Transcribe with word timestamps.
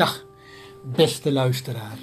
Dag, 0.00 0.26
beste 0.96 1.32
luisteraar. 1.32 1.98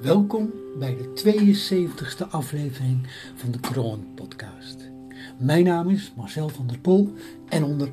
Welkom 0.00 0.52
bij 0.78 0.96
de 0.96 1.22
72e 1.24 2.30
aflevering 2.30 3.06
van 3.34 3.50
de 3.50 3.60
Kroon 3.60 4.06
Podcast. 4.14 4.90
Mijn 5.38 5.64
naam 5.64 5.88
is 5.88 6.12
Marcel 6.16 6.48
van 6.48 6.66
der 6.66 6.78
Pol 6.78 7.12
en 7.48 7.64
onder 7.64 7.90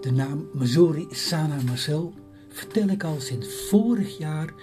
de 0.00 0.12
naam 0.12 0.48
Missouri 0.52 1.06
Sana 1.10 1.56
Marcel 1.66 2.14
vertel 2.48 2.88
ik 2.88 3.04
al 3.04 3.20
sinds 3.20 3.68
vorig 3.68 4.18
jaar, 4.18 4.54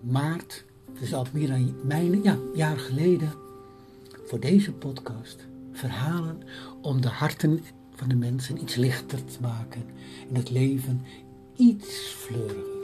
maart, 0.00 0.64
dus 1.00 1.14
al 1.14 1.26
meer 1.32 1.48
dan 1.48 1.74
mijn 1.82 2.22
ja, 2.22 2.38
jaar 2.54 2.78
geleden, 2.78 3.32
voor 4.24 4.40
deze 4.40 4.72
podcast 4.72 5.46
verhalen 5.72 6.42
om 6.82 7.00
de 7.00 7.08
harten 7.08 7.60
van 7.94 8.08
de 8.08 8.16
mensen 8.16 8.62
iets 8.62 8.74
lichter 8.74 9.24
te 9.24 9.40
maken 9.40 9.84
en 10.28 10.34
het 10.34 10.50
leven 10.50 11.02
iets 11.56 11.96
fleuriger. 11.98 12.81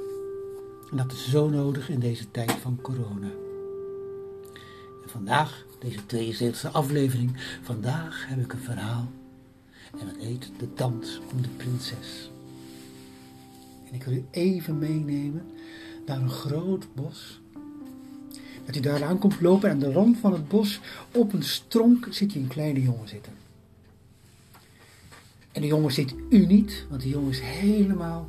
En 0.90 0.96
dat 0.96 1.12
is 1.12 1.30
zo 1.30 1.48
nodig 1.48 1.88
in 1.88 2.00
deze 2.00 2.30
tijd 2.30 2.52
van 2.52 2.78
corona. 2.82 3.30
En 5.02 5.08
vandaag, 5.08 5.64
deze 5.78 6.00
72e 6.00 6.72
aflevering, 6.72 7.58
vandaag 7.62 8.24
heb 8.28 8.40
ik 8.40 8.52
een 8.52 8.58
verhaal. 8.58 9.08
En 9.98 10.06
dat 10.06 10.16
heet 10.18 10.50
De 10.58 10.68
Dans 10.74 11.20
om 11.32 11.42
de 11.42 11.48
Prinses. 11.48 12.30
En 13.88 13.94
ik 13.94 14.04
wil 14.04 14.14
u 14.14 14.24
even 14.30 14.78
meenemen 14.78 15.46
naar 16.06 16.18
een 16.18 16.30
groot 16.30 16.86
bos. 16.94 17.40
Dat 18.66 18.76
u 18.76 18.80
daar 18.80 19.04
aan 19.04 19.18
komt 19.18 19.40
lopen 19.40 19.68
en 19.68 19.74
aan 19.74 19.80
de 19.80 19.92
rand 19.92 20.18
van 20.18 20.32
het 20.32 20.48
bos, 20.48 20.80
op 21.12 21.32
een 21.32 21.42
stronk, 21.42 22.06
ziet 22.10 22.32
je 22.32 22.38
een 22.38 22.46
kleine 22.46 22.82
jongen 22.82 23.08
zitten. 23.08 23.32
En 25.52 25.60
de 25.60 25.66
jongen 25.66 25.92
ziet 25.92 26.14
u 26.30 26.46
niet, 26.46 26.86
want 26.88 27.02
die 27.02 27.10
jongen 27.10 27.30
is 27.30 27.40
helemaal 27.40 28.28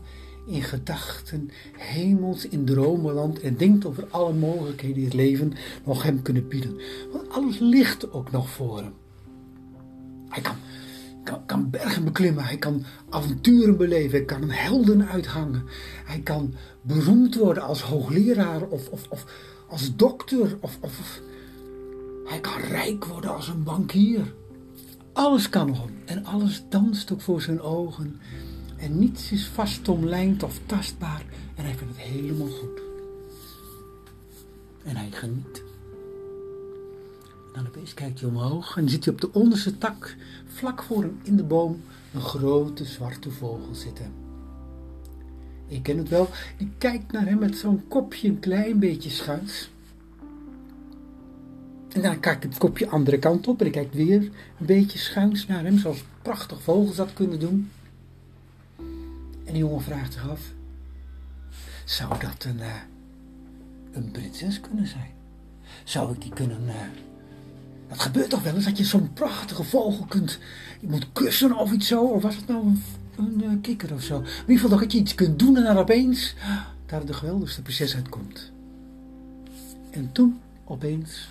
in 0.50 0.64
gedachten, 0.64 1.50
hemels 1.78 2.48
in 2.48 2.66
dromenland 2.66 3.40
en 3.40 3.58
denkt 3.58 3.86
over 3.86 4.08
alle 4.10 4.34
mogelijkheden 4.34 4.96
die 4.96 5.06
het 5.06 5.14
leven 5.14 5.54
nog 5.86 6.04
hem 6.04 6.22
kunnen 6.22 6.48
bieden. 6.48 6.80
Want 7.12 7.30
alles 7.30 7.60
ligt 7.60 8.12
ook 8.12 8.32
nog 8.32 8.50
voor 8.50 8.78
hem. 8.78 8.94
Hij 10.30 10.42
kan, 10.42 10.56
kan, 11.24 11.46
kan 11.46 11.70
bergen 11.70 12.04
beklimmen, 12.04 12.44
hij 12.44 12.58
kan 12.58 12.84
avonturen 13.10 13.78
beleven, 13.78 14.12
hij 14.12 14.26
kan 14.26 14.50
helden 14.50 15.08
uithangen. 15.08 15.64
Hij 16.06 16.20
kan 16.20 16.54
beroemd 16.82 17.36
worden 17.36 17.64
als 17.64 17.82
hoogleraar 17.82 18.62
of, 18.62 18.90
of, 18.90 19.08
of 19.10 19.26
als 19.68 19.96
dokter 19.96 20.58
of, 20.60 20.78
of 20.82 21.22
hij 22.26 22.40
kan 22.40 22.62
rijk 22.62 23.06
worden 23.06 23.36
als 23.36 23.48
een 23.48 23.64
bankier. 23.64 24.34
Alles 25.14 25.50
kan 25.50 25.68
nog 25.68 25.88
en 26.06 26.26
alles 26.26 26.64
danst 26.70 27.12
ook 27.12 27.22
voor 27.22 27.42
zijn 27.42 27.62
ogen. 27.62 28.20
En 28.80 29.00
niets 29.00 29.32
is 29.32 29.48
vast 29.48 29.88
omlijnd 29.88 30.44
of 30.44 30.60
tastbaar 30.66 31.26
en 31.56 31.64
hij 31.64 31.76
vindt 31.76 31.98
het 31.98 32.06
helemaal 32.06 32.48
goed. 32.48 32.82
En 34.84 34.96
hij 34.96 35.12
geniet. 35.12 35.64
En 37.48 37.54
dan 37.54 37.68
opeens 37.68 37.94
kijkt 37.94 38.20
hij 38.20 38.30
omhoog 38.30 38.78
en 38.78 38.90
ziet 38.90 39.06
hij 39.06 39.14
op 39.14 39.22
de 39.22 39.34
onderste 39.34 39.78
tak, 39.78 40.16
vlak 40.46 40.84
voor 40.84 41.02
hem 41.02 41.20
in 41.24 41.36
de 41.36 41.44
boom, 41.44 41.82
een 42.14 42.22
grote 42.22 42.86
zwarte 42.86 43.32
vogel 43.32 43.76
zitten. 43.76 44.14
Ik 45.68 45.84
ken 45.84 45.98
het 45.98 46.10
wel, 46.10 46.30
die 46.58 46.72
kijkt 46.78 47.12
naar 47.12 47.26
hem 47.26 47.40
met 47.40 47.58
zo'n 47.58 47.88
kopje 47.88 48.28
een 48.28 48.40
klein 48.40 48.80
beetje 48.80 49.10
schuins. 49.10 49.70
En 51.90 52.02
dan 52.02 52.20
kijkt 52.20 52.44
het 52.44 52.58
kopje 52.58 52.86
de 52.86 52.92
andere 52.92 53.20
kant 53.20 53.48
op 53.48 53.58
en 53.58 53.64
hij 53.64 53.74
kijkt 53.74 53.96
weer 53.96 54.22
een 54.60 54.66
beetje 54.66 55.00
schuins 55.00 55.48
naar 55.48 55.64
hem, 55.64 55.78
zoals 55.78 56.04
prachtig 56.22 56.62
vogels 56.62 56.96
dat 56.96 57.14
kunnen 57.14 57.40
doen. 57.40 57.70
En 59.50 59.56
die 59.56 59.64
jongen 59.64 59.82
vraagt 59.82 60.14
zich 60.14 60.30
af: 60.30 60.42
zou 61.86 62.20
dat 62.20 62.44
een, 62.44 62.58
uh, 62.58 62.76
een 63.92 64.12
prinses 64.12 64.60
kunnen 64.60 64.88
zijn? 64.88 65.12
Zou 65.84 66.14
ik 66.14 66.22
die 66.22 66.34
kunnen. 66.34 66.62
Uh, 66.66 66.74
dat 67.88 68.00
gebeurt 68.00 68.30
toch 68.30 68.44
wel 68.44 68.56
eens 68.56 68.66
dat 68.66 68.78
je 68.78 68.84
zo'n 68.84 69.14
prachtige 69.14 69.64
vogel 69.64 70.06
kunt. 70.06 70.40
Je 70.80 70.88
moet 70.88 71.12
kussen 71.12 71.58
of 71.58 71.72
iets 71.72 71.88
zo, 71.88 72.04
of 72.04 72.22
was 72.22 72.36
het 72.36 72.48
nou 72.48 72.66
een, 72.66 72.84
een 73.18 73.44
uh, 73.44 73.62
kikker 73.62 73.94
of 73.94 74.04
zo? 74.04 74.20
In 74.20 74.26
ieder 74.40 74.60
geval 74.60 74.80
dat 74.80 74.92
je 74.92 74.98
iets 74.98 75.16
kunt 75.16 75.40
doen 75.40 75.58
en 75.58 75.64
dan 75.64 75.78
opeens. 75.78 76.36
daar 76.86 77.06
de 77.06 77.14
geweldigste 77.14 77.62
prinses 77.62 77.96
uitkomt. 77.96 78.52
En 79.90 80.12
toen 80.12 80.40
opeens 80.66 81.30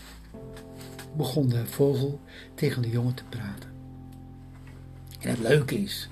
begon 1.17 1.49
de 1.49 1.67
vogel 1.67 2.21
tegen 2.55 2.83
de 2.83 2.91
jongen 2.91 3.15
te 3.15 3.25
praten. 3.29 3.71
En 5.21 5.31
het 5.31 5.39
leuke 5.39 5.83
is 5.83 6.09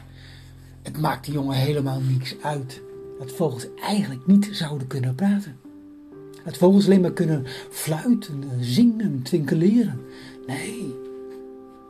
het 0.86 0.98
maakt 1.00 1.24
die 1.24 1.34
jongen 1.34 1.56
helemaal 1.56 2.00
niks 2.00 2.36
uit. 2.42 2.82
Dat 3.18 3.32
vogels 3.32 3.66
eigenlijk 3.74 4.26
niet 4.26 4.48
zouden 4.52 4.86
kunnen 4.86 5.14
praten. 5.14 5.56
Dat 6.44 6.56
vogels 6.56 6.84
alleen 6.84 7.00
maar 7.00 7.12
kunnen 7.12 7.44
fluiten, 7.70 8.44
zingen, 8.60 9.22
twinkeleren. 9.22 10.00
Nee, 10.46 10.94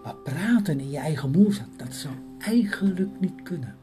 maar 0.02 0.14
praten 0.14 0.80
in 0.80 0.90
je 0.90 0.98
eigen 0.98 1.30
moerzak, 1.30 1.66
dat 1.76 1.94
zou 1.94 2.14
eigenlijk 2.38 3.20
niet 3.20 3.42
kunnen. 3.42 3.76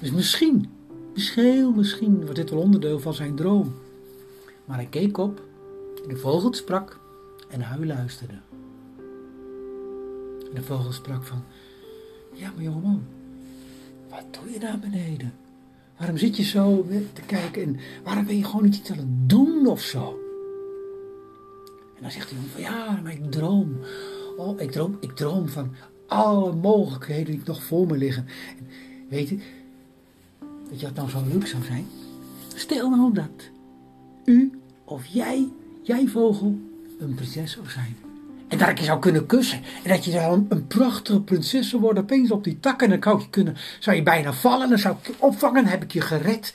Dus 0.00 0.10
misschien, 0.10 0.68
misschien, 1.14 1.74
misschien 1.74 2.20
wordt 2.20 2.34
dit 2.34 2.50
wel 2.50 2.60
onderdeel 2.60 3.00
van 3.00 3.14
zijn 3.14 3.34
droom. 3.34 3.74
Maar 4.64 4.76
hij 4.76 4.86
keek 4.86 5.18
op, 5.18 5.42
en 6.02 6.08
de 6.08 6.16
vogel 6.16 6.54
sprak 6.54 6.98
en 7.48 7.60
hij 7.60 7.86
luisterde. 7.86 8.38
De 10.54 10.62
vogel 10.62 10.92
sprak 10.92 11.24
van, 11.24 11.42
ja 12.32 12.52
maar 12.54 12.64
jongeman, 12.64 13.02
wat 14.10 14.24
doe 14.30 14.52
je 14.52 14.58
daar 14.58 14.78
beneden? 14.78 15.32
Waarom 15.98 16.16
zit 16.16 16.36
je 16.36 16.42
zo 16.42 16.86
te 17.12 17.22
kijken 17.26 17.62
en 17.62 17.76
waarom 18.04 18.26
ben 18.26 18.36
je 18.36 18.44
gewoon 18.44 18.62
niet 18.62 18.76
iets 18.76 18.90
aan 18.90 18.98
het 18.98 19.28
doen 19.28 19.66
of 19.66 19.80
zo? 19.80 20.18
En 21.96 22.02
dan 22.02 22.10
zegt 22.10 22.30
hij 22.30 22.38
van 22.52 22.60
ja, 22.60 23.00
maar 23.02 23.12
ik 23.12 23.30
droom. 23.30 23.76
Oh, 24.36 24.60
ik 24.60 24.70
droom, 24.70 24.96
ik 25.00 25.16
droom 25.16 25.48
van 25.48 25.74
alle 26.06 26.52
mogelijkheden 26.52 27.34
die 27.34 27.42
nog 27.44 27.62
voor 27.62 27.86
me 27.86 27.96
liggen. 27.96 28.26
En 28.58 28.66
weet 29.08 29.28
je, 29.28 29.38
weet 30.70 30.80
je 30.80 30.90
nou 30.94 31.10
zo 31.10 31.22
leuk 31.32 31.46
zou 31.46 31.62
zijn? 31.64 31.86
Stel 32.54 32.90
nou 32.90 33.12
dat 33.12 33.50
u 34.24 34.60
of 34.84 35.06
jij, 35.06 35.48
jij 35.82 36.06
vogel, 36.06 36.58
een 36.98 37.14
prinses 37.14 37.52
zou 37.52 37.68
zijn. 37.68 38.07
En 38.48 38.58
dat 38.58 38.68
ik 38.68 38.78
je 38.78 38.84
zou 38.84 38.98
kunnen 38.98 39.26
kussen. 39.26 39.62
En 39.84 39.90
dat 39.90 40.04
je 40.04 40.12
dan 40.12 40.46
een, 40.48 40.66
prachtige 40.66 41.22
prinses 41.22 41.72
worden. 41.72 42.02
Opeens 42.02 42.30
op 42.30 42.44
die 42.44 42.60
takken. 42.60 42.92
En 42.92 43.00
dan 43.00 43.02
zou 43.02 43.20
je, 43.20 43.30
kunnen, 43.30 43.56
zou 43.78 43.96
je 43.96 44.02
bijna 44.02 44.32
vallen. 44.32 44.62
En 44.62 44.68
dan 44.68 44.78
zou 44.78 44.96
ik 45.00 45.06
je 45.06 45.14
opvangen. 45.18 45.62
Dan 45.62 45.72
heb 45.72 45.82
ik 45.82 45.92
je 45.92 46.00
gered. 46.00 46.54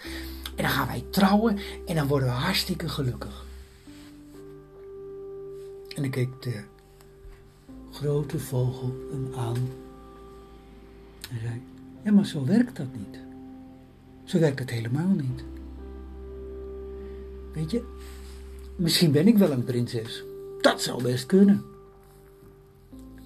En 0.56 0.64
dan 0.64 0.72
gaan 0.72 0.88
wij 0.88 1.04
trouwen. 1.10 1.58
En 1.86 1.96
dan 1.96 2.08
worden 2.08 2.28
we 2.28 2.34
hartstikke 2.34 2.90
gelukkig. 2.90 3.46
En 5.96 6.02
dan 6.02 6.10
keek 6.10 6.42
de 6.42 6.64
grote 7.92 8.40
vogel 8.40 8.96
hem 9.12 9.34
aan. 9.36 9.70
En 11.30 11.40
zei: 11.42 11.62
Ja, 12.04 12.12
maar 12.12 12.26
zo 12.26 12.46
werkt 12.46 12.78
dat 12.78 12.94
niet. 12.96 13.20
Zo 14.24 14.40
werkt 14.40 14.60
het 14.60 14.70
helemaal 14.70 15.08
niet. 15.16 15.44
Weet 17.54 17.72
je, 17.72 17.84
misschien 18.76 19.12
ben 19.12 19.28
ik 19.28 19.38
wel 19.38 19.52
een 19.52 19.64
prinses. 19.64 20.24
Dat 20.62 20.82
zou 20.82 21.04
best 21.04 21.26
kunnen. 21.26 21.73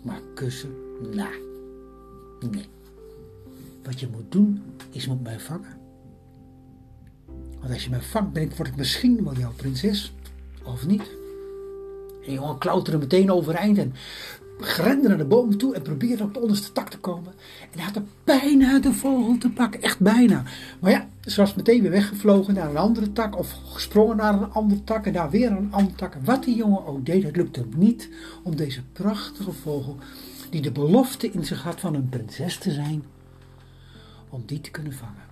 Maar 0.01 0.21
kussen, 0.33 0.69
nou, 1.13 1.33
nee. 2.51 2.65
Wat 3.83 3.99
je 3.99 4.07
moet 4.11 4.31
doen, 4.31 4.63
is 4.91 5.07
moet 5.07 5.23
mij 5.23 5.39
vangen. 5.39 5.77
Want 7.59 7.73
als 7.73 7.83
je 7.83 7.89
mij 7.89 8.01
vangt, 8.01 8.33
ben 8.33 8.43
ik, 8.43 8.55
word 8.55 8.69
ik 8.69 8.75
misschien 8.75 9.23
wel 9.23 9.35
jouw 9.35 9.53
prinses. 9.55 10.13
Of 10.63 10.87
niet. 10.87 11.15
En 12.25 12.33
jongen 12.33 12.57
klauterde 12.57 12.97
meteen 12.97 13.31
overeind 13.31 13.77
en 13.77 13.93
grende 14.59 15.07
naar 15.07 15.17
de 15.17 15.25
boom 15.25 15.57
toe 15.57 15.75
en 15.75 15.81
probeerde 15.81 16.23
op 16.23 16.33
de 16.33 16.39
onderste 16.39 16.71
tak 16.71 16.89
te 16.89 16.99
komen. 16.99 17.33
En 17.71 17.79
hij 17.79 17.83
had 17.83 17.95
er 17.95 18.03
bijna 18.23 18.79
de 18.79 18.93
vogel 18.93 19.37
te 19.37 19.49
pakken, 19.49 19.81
echt 19.81 19.99
bijna. 19.99 20.43
Maar 20.79 20.91
ja, 20.91 21.07
ze 21.27 21.41
was 21.41 21.53
meteen 21.53 21.81
weer 21.81 21.91
weggevlogen 21.91 22.53
naar 22.53 22.69
een 22.69 22.77
andere 22.77 23.13
tak 23.13 23.37
of 23.37 23.51
gesprongen 23.65 24.17
naar 24.17 24.33
een 24.33 24.51
andere 24.51 24.83
tak 24.83 25.05
en 25.05 25.13
daar 25.13 25.29
weer 25.29 25.51
een 25.51 25.73
andere 25.73 25.95
tak. 25.95 26.15
Wat 26.23 26.43
die 26.43 26.55
jongen 26.55 26.85
ook 26.85 27.05
deed, 27.05 27.23
het 27.23 27.35
lukte 27.35 27.59
hem 27.59 27.69
niet 27.75 28.09
om 28.43 28.55
deze 28.55 28.83
prachtige 28.93 29.51
vogel, 29.51 29.97
die 30.49 30.61
de 30.61 30.71
belofte 30.71 31.31
in 31.31 31.45
zich 31.45 31.63
had 31.63 31.79
van 31.79 31.93
een 31.95 32.09
prinses 32.09 32.57
te 32.57 32.71
zijn, 32.71 33.03
om 34.29 34.43
die 34.45 34.61
te 34.61 34.71
kunnen 34.71 34.93
vangen. 34.93 35.25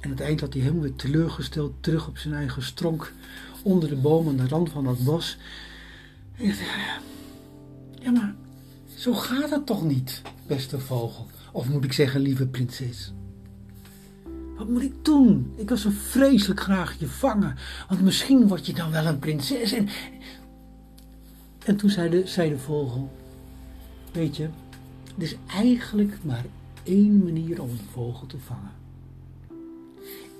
En 0.00 0.10
aan 0.10 0.10
het 0.10 0.20
eind 0.20 0.40
had 0.40 0.52
hij 0.52 0.62
helemaal 0.62 0.82
weer 0.82 0.96
teleurgesteld 0.96 1.72
terug 1.80 2.08
op 2.08 2.18
zijn 2.18 2.34
eigen 2.34 2.62
stronk 2.62 3.12
onder 3.62 3.88
de 3.88 3.96
boom 3.96 4.28
aan 4.28 4.36
de 4.36 4.48
rand 4.48 4.70
van 4.70 4.84
dat 4.84 5.04
bos. 5.04 5.38
En 6.36 6.46
dacht, 6.46 6.60
ja, 8.00 8.10
maar 8.10 8.34
zo 8.96 9.12
gaat 9.12 9.50
het 9.50 9.66
toch 9.66 9.84
niet, 9.84 10.22
beste 10.46 10.80
vogel. 10.80 11.26
Of 11.52 11.68
moet 11.68 11.84
ik 11.84 11.92
zeggen, 11.92 12.20
lieve 12.20 12.46
prinses? 12.46 13.12
Wat 14.56 14.68
moet 14.68 14.82
ik 14.82 15.04
doen? 15.04 15.52
Ik 15.56 15.68
wil 15.68 15.76
zo 15.76 15.90
vreselijk 15.90 16.60
graag 16.60 16.98
je 16.98 17.06
vangen. 17.06 17.56
Want 17.88 18.00
misschien 18.00 18.48
word 18.48 18.66
je 18.66 18.74
dan 18.74 18.90
wel 18.90 19.06
een 19.06 19.18
prinses. 19.18 19.72
En, 19.72 19.88
en 21.64 21.76
toen 21.76 21.90
zei 21.90 22.10
de, 22.10 22.26
zei 22.26 22.48
de 22.50 22.58
vogel: 22.58 23.10
Weet 24.12 24.36
je, 24.36 24.48
er 25.16 25.22
is 25.22 25.36
eigenlijk 25.46 26.18
maar 26.22 26.44
één 26.82 27.24
manier 27.24 27.62
om 27.62 27.70
een 27.70 27.88
vogel 27.92 28.26
te 28.26 28.38
vangen. 28.38 28.72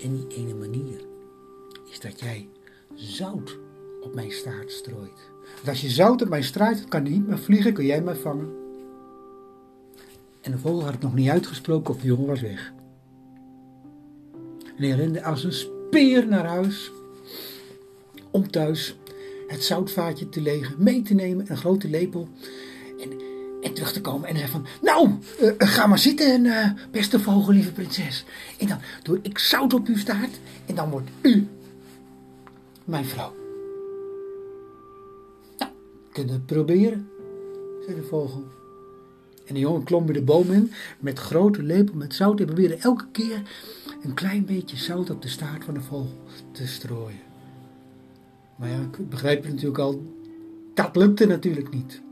En 0.01 0.17
die 0.17 0.37
ene 0.37 0.55
manier 0.55 1.01
is 1.91 2.01
dat 2.01 2.21
jij 2.21 2.49
zout 2.95 3.59
op 4.03 4.15
mijn 4.15 4.31
staart 4.31 4.73
strooit. 4.73 5.34
Want 5.55 5.69
als 5.69 5.81
je 5.81 5.91
zout 5.91 6.23
op 6.23 6.29
mijn 6.29 6.45
staart 6.45 6.89
kan 6.89 7.03
niet 7.03 7.27
meer 7.27 7.39
vliegen, 7.39 7.73
kun 7.73 7.87
jij 7.87 8.03
mij 8.03 8.15
vangen. 8.15 8.49
En 10.41 10.51
de 10.51 10.59
vogel 10.59 10.83
had 10.83 10.93
het 10.93 11.03
nog 11.03 11.15
niet 11.15 11.29
uitgesproken 11.29 11.95
of 11.95 12.01
de 12.01 12.07
jongen 12.07 12.27
was 12.27 12.41
weg. 12.41 12.73
En 14.77 14.85
hij 14.85 14.91
rende 14.91 15.23
als 15.23 15.45
een 15.45 15.53
speer 15.53 16.27
naar 16.27 16.47
huis 16.47 16.91
om 18.31 18.51
thuis 18.51 18.97
het 19.47 19.65
zoutvaatje 19.65 20.29
te 20.29 20.41
legen, 20.41 20.75
mee 20.79 21.03
te 21.03 21.15
nemen, 21.15 21.51
een 21.51 21.57
grote 21.57 21.89
lepel 21.89 22.29
en, 23.01 23.11
en 23.63 23.75
terug 23.75 23.93
te 23.93 24.01
komen. 24.01 24.29
En 24.29 24.37
zei 24.37 24.51
van, 24.51 24.67
nou, 24.83 25.11
uh, 25.41 25.53
ga 25.59 25.87
maar 25.87 25.99
zitten, 25.99 26.45
uh, 26.45 26.71
beste 26.91 27.21
vogel, 27.21 27.53
lieve 27.53 27.73
prinses. 27.73 28.25
En 28.59 28.67
dan 28.67 28.79
doe 29.03 29.19
ik 29.23 29.39
zout 29.39 29.75
op 29.75 29.87
uw 29.87 29.97
staart 29.97 30.39
en 30.67 30.75
dan 30.75 30.91
wordt 30.91 31.11
u 31.23 31.47
mijn 32.85 33.05
vrouw. 33.05 33.44
Kunnen 36.15 36.45
proberen, 36.45 37.09
zei 37.85 37.97
de 37.97 38.03
vogel. 38.03 38.45
En 39.47 39.55
de 39.55 39.61
jongen 39.61 39.85
klom 39.85 40.05
bij 40.05 40.15
de 40.15 40.23
boom 40.23 40.51
in 40.51 40.73
met 41.01 41.19
grote 41.19 41.63
lepel 41.63 41.95
met 41.95 42.15
zout 42.15 42.41
en 42.41 42.47
probeerde 42.47 42.77
elke 42.77 43.07
keer 43.13 43.43
een 44.03 44.15
klein 44.15 44.45
beetje 44.45 44.77
zout 44.77 45.11
op 45.11 45.23
de 45.23 45.29
staart 45.29 45.65
van 45.65 45.75
de 45.75 45.81
vogel 45.81 46.19
te 46.53 46.67
strooien. 46.67 47.21
Maar 48.57 48.69
ja, 48.69 48.81
ik 48.81 49.09
begrijp 49.09 49.45
je 49.45 49.51
natuurlijk 49.51 49.79
al, 49.79 50.03
dat 50.75 50.97
lukte 50.97 51.27
natuurlijk 51.27 51.71
niet. 51.71 52.03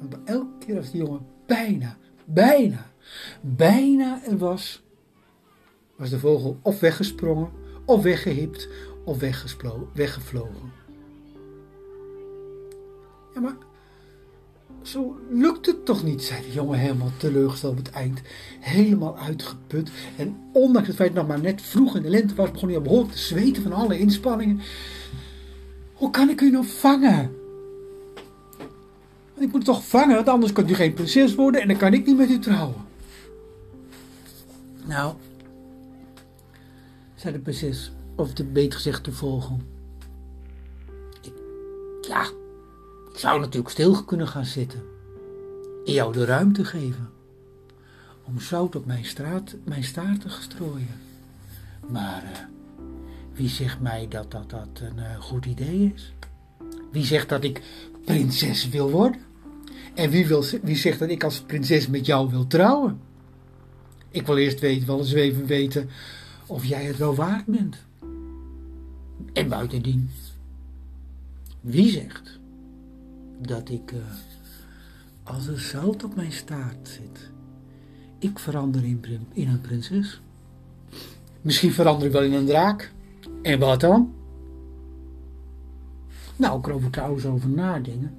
Want 0.00 0.16
elke 0.24 0.66
keer 0.66 0.76
als 0.76 0.90
die 0.90 1.02
jongen 1.02 1.26
bijna, 1.46 1.96
bijna, 2.24 2.90
bijna 3.40 4.20
er 4.24 4.38
was, 4.38 4.82
was 5.96 6.10
de 6.10 6.18
vogel 6.18 6.58
of 6.62 6.80
weggesprongen, 6.80 7.50
of 7.84 8.02
weggehipt, 8.02 8.68
of 9.04 9.18
weggevlogen. 9.94 10.75
Maar 13.40 13.56
zo 14.82 15.20
lukt 15.30 15.66
het 15.66 15.84
toch 15.84 16.02
niet, 16.02 16.22
zei 16.22 16.42
de 16.42 16.52
jongen 16.52 16.78
helemaal 16.78 17.10
teleurgesteld 17.16 17.78
op 17.78 17.84
het 17.84 17.94
eind. 17.94 18.20
Helemaal 18.60 19.18
uitgeput. 19.18 19.90
En 20.16 20.36
ondanks 20.52 20.88
het 20.88 20.96
feit 20.96 21.14
dat 21.14 21.18
het 21.18 21.28
nog 21.28 21.36
maar 21.36 21.52
net 21.52 21.62
vroeg 21.62 21.96
in 21.96 22.02
de 22.02 22.08
lente 22.08 22.34
was, 22.34 22.50
begon 22.50 22.68
hij 22.68 22.76
al 22.76 22.82
behoorlijk 22.82 23.12
te 23.12 23.18
zweten 23.18 23.62
van 23.62 23.72
alle 23.72 23.98
inspanningen. 23.98 24.60
Hoe 25.94 26.10
kan 26.10 26.28
ik 26.28 26.40
u 26.40 26.50
nou 26.50 26.64
vangen? 26.64 27.34
Ik 29.38 29.52
moet 29.52 29.64
toch 29.64 29.86
vangen, 29.86 30.14
want 30.14 30.28
anders 30.28 30.52
kunt 30.52 30.70
u 30.70 30.74
geen 30.74 30.94
prinses 30.94 31.34
worden 31.34 31.60
en 31.60 31.68
dan 31.68 31.76
kan 31.76 31.92
ik 31.92 32.06
niet 32.06 32.16
met 32.16 32.30
u 32.30 32.38
trouwen. 32.38 32.84
Nou, 34.84 35.14
zei 37.14 37.34
de 37.34 37.40
prinses, 37.40 37.92
of 38.14 38.32
de 38.32 38.44
beter 38.44 38.72
gezegd 38.72 39.04
de 39.04 39.12
vogel. 39.12 39.60
Ik, 41.22 41.32
ja, 42.00 42.26
zou 43.18 43.40
natuurlijk 43.40 43.72
stil 43.72 44.04
kunnen 44.04 44.28
gaan 44.28 44.44
zitten. 44.44 44.82
En 45.84 45.92
jou 45.92 46.12
de 46.12 46.24
ruimte 46.24 46.64
geven. 46.64 47.10
Om 48.24 48.40
zout 48.40 48.76
op 48.76 48.86
mijn, 48.86 49.04
straat, 49.04 49.56
mijn 49.64 49.84
staart 49.84 50.20
te 50.20 50.28
strooien. 50.28 51.00
Maar 51.88 52.24
uh, 52.24 52.38
wie 53.32 53.48
zegt 53.48 53.80
mij 53.80 54.08
dat 54.08 54.30
dat, 54.30 54.50
dat 54.50 54.68
een 54.80 54.96
uh, 54.96 55.20
goed 55.20 55.46
idee 55.46 55.92
is? 55.94 56.12
Wie 56.92 57.04
zegt 57.04 57.28
dat 57.28 57.44
ik 57.44 57.62
prinses 58.04 58.68
wil 58.68 58.90
worden? 58.90 59.20
En 59.94 60.10
wie, 60.10 60.26
wil, 60.26 60.44
wie 60.62 60.76
zegt 60.76 60.98
dat 60.98 61.08
ik 61.08 61.24
als 61.24 61.40
prinses 61.40 61.88
met 61.88 62.06
jou 62.06 62.30
wil 62.30 62.46
trouwen? 62.46 63.00
Ik 64.08 64.26
wil 64.26 64.36
eerst 64.36 64.60
weten, 64.60 64.86
wel 64.86 64.98
eens 64.98 65.12
even 65.12 65.46
weten 65.46 65.88
of 66.46 66.64
jij 66.64 66.84
het 66.84 66.96
wel 66.96 67.14
waard 67.14 67.46
bent. 67.46 67.76
En 69.32 69.48
buitendien, 69.48 70.10
wie 71.60 71.90
zegt 71.90 72.35
dat 73.38 73.68
ik, 73.68 73.92
uh, 73.92 74.00
als 75.22 75.46
er 75.46 75.60
zout 75.60 76.04
op 76.04 76.14
mijn 76.14 76.32
staart 76.32 76.88
zit, 76.88 77.30
ik 78.18 78.38
verander 78.38 78.84
in, 78.84 79.00
in 79.32 79.48
een 79.48 79.60
prinses? 79.60 80.20
Misschien 81.40 81.72
verander 81.72 82.06
ik 82.06 82.12
wel 82.12 82.22
in 82.22 82.32
een 82.32 82.46
draak. 82.46 82.92
En 83.42 83.58
wat 83.58 83.80
dan? 83.80 84.14
Nou, 86.36 86.58
ik 86.58 86.66
erover 86.66 86.90
trouwens 86.90 87.24
over 87.24 87.48
nadenken. 87.48 88.16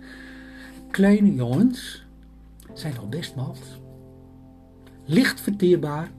Kleine 0.92 1.34
jongens 1.34 2.06
zijn 2.74 2.98
al 2.98 3.10
best 3.10 3.36
mals. 3.36 3.60
Licht 5.06 5.40
verteerbaar 5.40 6.12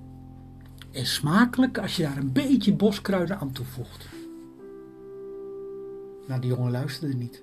en 0.91 1.07
smakelijk 1.07 1.79
als 1.79 1.97
je 1.97 2.03
daar 2.03 2.17
een 2.17 2.33
beetje 2.33 2.75
boskruiden 2.75 3.39
aan 3.39 3.53
toevoegt. 3.53 4.09
Maar 6.29 6.41
die 6.41 6.51
jongen 6.51 6.71
luisterde 6.71 7.15
niet. 7.15 7.43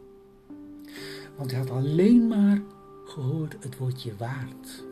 Want 1.38 1.52
hij 1.52 1.60
had 1.60 1.70
alleen 1.70 2.28
maar 2.28 2.62
gehoord 3.06 3.56
het 3.60 3.78
woordje 3.78 4.12
waard. 4.18 4.84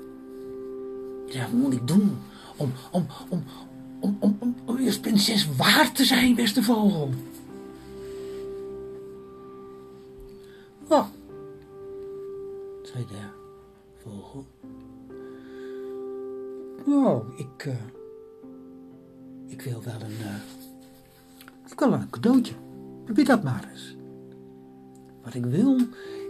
Ja, 1.28 1.42
wat 1.42 1.52
moet 1.52 1.74
ik 1.74 1.88
doen 1.88 2.18
om, 2.58 2.72
om, 2.92 3.06
om, 3.30 3.44
om, 4.00 4.18
om, 4.20 4.36
om, 4.40 4.56
om 4.66 4.86
als 4.86 5.00
prinses 5.00 5.56
waard 5.56 5.96
te 5.96 6.06
zijn, 6.06 6.36
beste 6.36 6.64
vogel? 6.64 7.10
Oh, 10.88 11.06
zei 12.84 13.06
de 13.06 13.16
vogel. 13.98 14.46
Oh, 16.86 17.40
ik, 17.40 17.66
uh, 17.66 17.74
ik 19.48 19.62
wil 19.62 19.84
wel 19.84 20.02
een, 20.02 20.20
uh, 20.22 20.36
ik 21.72 21.80
wil 21.80 21.90
wel 21.90 22.00
een 22.00 22.10
cadeautje. 22.10 22.54
Probeer 23.06 23.26
dat 23.26 23.44
maar 23.44 23.70
eens. 23.72 23.96
Wat 25.24 25.34
ik 25.34 25.46
wil, 25.46 25.78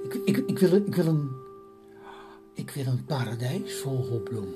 ik, 0.03 0.13
ik, 0.25 0.37
ik, 0.37 0.59
wil, 0.59 0.75
ik 0.75 0.95
wil 0.95 1.05
een, 1.05 1.29
ik 2.53 2.69
wil 2.69 2.85
een 2.85 3.05
paradijsvogelbloem. 3.05 4.47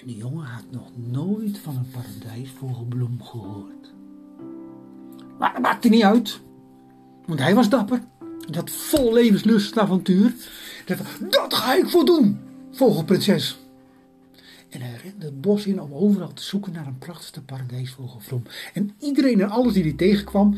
En 0.00 0.06
die 0.06 0.16
jongen 0.16 0.44
had 0.44 0.64
nog 0.70 0.90
nooit 0.94 1.58
van 1.58 1.76
een 1.76 1.90
paradijsvogelbloem 1.90 3.22
gehoord. 3.22 3.92
Maar 5.38 5.52
dat 5.52 5.62
maakte 5.62 5.88
niet 5.88 6.02
uit, 6.02 6.40
want 7.26 7.40
hij 7.40 7.54
was 7.54 7.68
dapper. 7.68 8.02
Dat 8.50 8.70
vol 8.70 9.12
levenslust 9.12 9.78
avontuur. 9.78 10.34
Dat 11.30 11.54
ga 11.54 11.74
ik 11.74 11.88
voldoen, 11.88 12.40
vogelprinses. 12.70 13.58
En 14.68 14.80
hij 14.80 15.00
rende 15.02 15.24
het 15.24 15.40
bos 15.40 15.66
in 15.66 15.80
om 15.80 15.92
overal 15.92 16.32
te 16.32 16.42
zoeken 16.42 16.72
naar 16.72 16.86
een 16.86 16.98
prachtige 16.98 17.44
paradijsvogelvrom. 17.44 18.42
En 18.72 18.90
iedereen 18.98 19.40
en 19.40 19.50
alles 19.50 19.72
die 19.72 19.82
hij 19.82 19.92
tegenkwam, 19.92 20.56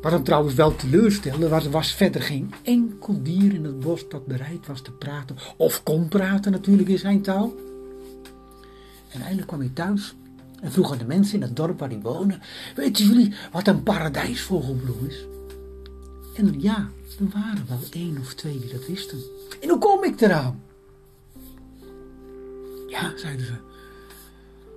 wat 0.00 0.12
hem 0.12 0.24
trouwens 0.24 0.54
wel 0.54 0.76
teleurstelde, 0.76 1.48
was, 1.48 1.68
was 1.68 1.94
verder 1.94 2.22
geen 2.22 2.52
enkel 2.62 3.22
dier 3.22 3.54
in 3.54 3.64
het 3.64 3.80
bos 3.80 4.08
dat 4.08 4.26
bereid 4.26 4.66
was 4.66 4.80
te 4.80 4.92
praten. 4.92 5.36
Of 5.56 5.82
kon 5.82 6.08
praten 6.08 6.52
natuurlijk 6.52 6.88
in 6.88 6.98
zijn 6.98 7.22
taal. 7.22 7.54
En 9.08 9.20
eindelijk 9.20 9.46
kwam 9.46 9.60
hij 9.60 9.70
thuis 9.74 10.14
en 10.60 10.72
vroeg 10.72 10.92
aan 10.92 10.98
de 10.98 11.04
mensen 11.04 11.34
in 11.34 11.42
het 11.42 11.56
dorp 11.56 11.78
waar 11.78 11.88
hij 11.88 12.00
woonde: 12.00 12.38
Weten 12.74 13.06
jullie 13.06 13.34
wat 13.52 13.66
een 13.66 13.82
paradijsvogelbloem 13.82 15.06
is? 15.06 15.24
En 16.34 16.60
ja, 16.60 16.88
er 17.18 17.28
waren 17.32 17.64
wel 17.68 17.78
één 17.90 18.18
of 18.18 18.34
twee 18.34 18.58
die 18.58 18.72
dat 18.72 18.86
wisten. 18.86 19.18
En 19.60 19.68
hoe 19.68 19.78
kom 19.78 20.04
ik 20.04 20.20
eraan? 20.20 20.62
Ja, 22.88 23.12
zeiden 23.16 23.46
ze, 23.46 23.54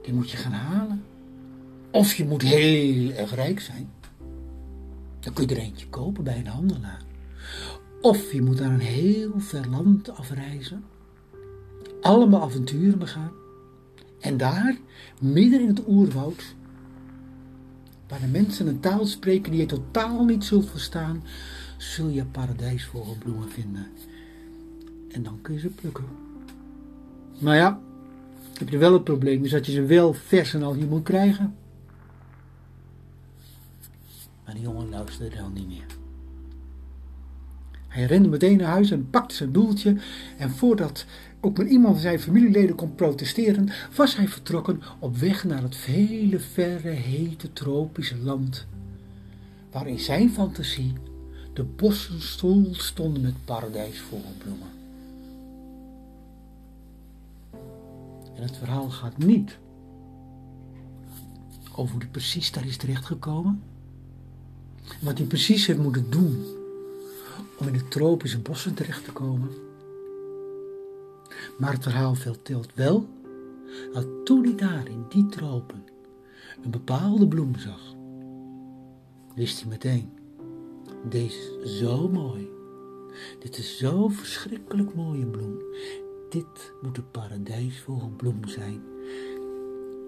die 0.03 0.13
moet 0.13 0.32
je 0.32 0.38
gaan 0.38 0.51
halen. 0.51 1.03
Of 1.92 2.15
je 2.15 2.25
moet 2.25 2.42
heel 2.42 3.12
erg 3.12 3.36
rijk 3.36 3.60
zijn. 3.60 3.89
Dan 5.24 5.34
kun 5.34 5.48
je 5.48 5.56
er 5.56 5.62
eentje 5.62 5.88
kopen 5.88 6.24
bij 6.24 6.38
een 6.38 6.48
handelaar. 6.48 7.01
Of 8.01 8.32
je 8.32 8.42
moet 8.42 8.60
naar 8.60 8.72
een 8.72 8.80
heel 8.80 9.39
ver 9.39 9.70
land 9.70 10.10
afreizen. 10.10 10.84
Allemaal 12.01 12.42
avonturen 12.42 13.00
begaan. 13.00 13.32
En 14.20 14.38
daar, 14.38 14.77
midden 15.20 15.62
in 15.62 15.68
het 15.68 15.88
oerwoud, 15.88 16.56
waar 18.08 18.20
de 18.20 18.27
mensen 18.27 18.68
een 18.68 18.80
taal 18.80 19.06
spreken 19.06 19.51
die 19.51 19.60
je 19.60 19.65
totaal 19.65 20.25
niet 20.25 20.44
zult 20.44 20.70
verstaan, 20.70 21.24
zul 21.77 22.08
je 22.08 22.25
paradijsvogelbloemen 22.25 23.50
vinden. 23.50 23.88
En 25.12 25.24
dan 25.24 25.39
kun 25.42 25.53
je 25.53 25.60
ze 25.60 25.68
plukken. 25.68 26.06
Maar 27.39 27.56
ja, 27.56 27.80
heb 28.58 28.70
je 28.70 28.77
wel 28.77 28.94
het 28.94 29.03
probleem, 29.03 29.44
is 29.44 29.51
dat 29.51 29.65
je 29.65 29.72
ze 29.72 29.86
wel 29.86 30.13
vers 30.13 30.53
en 30.53 30.63
al 30.63 30.74
hier 30.74 30.88
moet 30.88 31.03
krijgen. 31.03 31.56
Maar 34.53 34.62
de 34.62 34.67
jongen 34.67 34.89
luisterde 34.89 35.36
dan 35.36 35.53
niet 35.53 35.67
meer. 35.67 35.86
Hij 37.88 38.05
rende 38.05 38.29
meteen 38.29 38.57
naar 38.57 38.67
huis 38.67 38.91
en 38.91 39.10
pakte 39.10 39.36
zijn 39.36 39.51
boeltje. 39.51 39.95
En 40.38 40.50
voordat 40.50 41.05
ook 41.41 41.57
maar 41.57 41.67
iemand 41.67 41.93
van 41.93 42.01
zijn 42.01 42.19
familieleden 42.19 42.75
kon 42.75 42.95
protesteren, 42.95 43.69
was 43.95 44.15
hij 44.15 44.27
vertrokken 44.27 44.81
op 45.00 45.17
weg 45.17 45.43
naar 45.43 45.62
het 45.62 45.75
vele, 45.75 46.39
verre, 46.39 46.89
hete, 46.89 47.53
tropische 47.53 48.17
land. 48.17 48.65
Waar 49.72 49.88
in 49.88 50.00
zijn 50.00 50.29
fantasie 50.29 50.93
de 51.53 51.63
bossen 51.63 52.22
stil 52.22 52.67
stonden 52.72 53.22
met 53.22 53.45
paradijsvogelbloemen. 53.45 54.67
En 58.36 58.41
het 58.43 58.57
verhaal 58.57 58.89
gaat 58.89 59.17
niet 59.17 59.57
over 61.75 61.91
hoe 61.91 62.01
hij 62.01 62.12
precies 62.12 62.51
daar 62.51 62.65
is 62.65 62.77
terechtgekomen. 62.77 63.73
Wat 65.02 65.18
hij 65.18 65.28
precies 65.28 65.66
heeft 65.66 65.80
moeten 65.80 66.10
doen 66.10 66.46
om 67.58 67.68
in 67.68 67.74
de 67.74 67.88
tropische 67.88 68.40
bossen 68.40 68.74
terecht 68.74 69.06
te 69.06 69.12
komen. 69.12 69.50
Maar 71.58 71.74
het 71.74 71.84
verhaal 71.84 72.16
vertelt 72.16 72.74
wel 72.74 73.08
dat 73.94 74.08
toen 74.25 74.44
hij 74.44 74.56
daar 74.56 74.88
in 74.88 75.06
die 75.10 75.30
tropen 75.30 75.84
een 76.63 76.72
bepaalde 76.72 77.28
bloem 77.28 77.56
zag, 77.58 77.96
wist 79.36 79.60
hij 79.60 79.70
meteen, 79.70 80.10
deze 81.10 81.60
is 81.63 81.78
zo 81.78 82.10
mooi. 82.10 82.50
Dit 83.40 83.58
is 83.58 83.78
zo 83.78 84.08
verschrikkelijk 84.08 84.96
mooie 84.96 85.25
bloem. 85.25 85.58
Dit 86.30 86.74
moet 86.82 86.96
de 86.96 87.02
paradijsvogelbloem 87.02 88.48
zijn, 88.48 88.82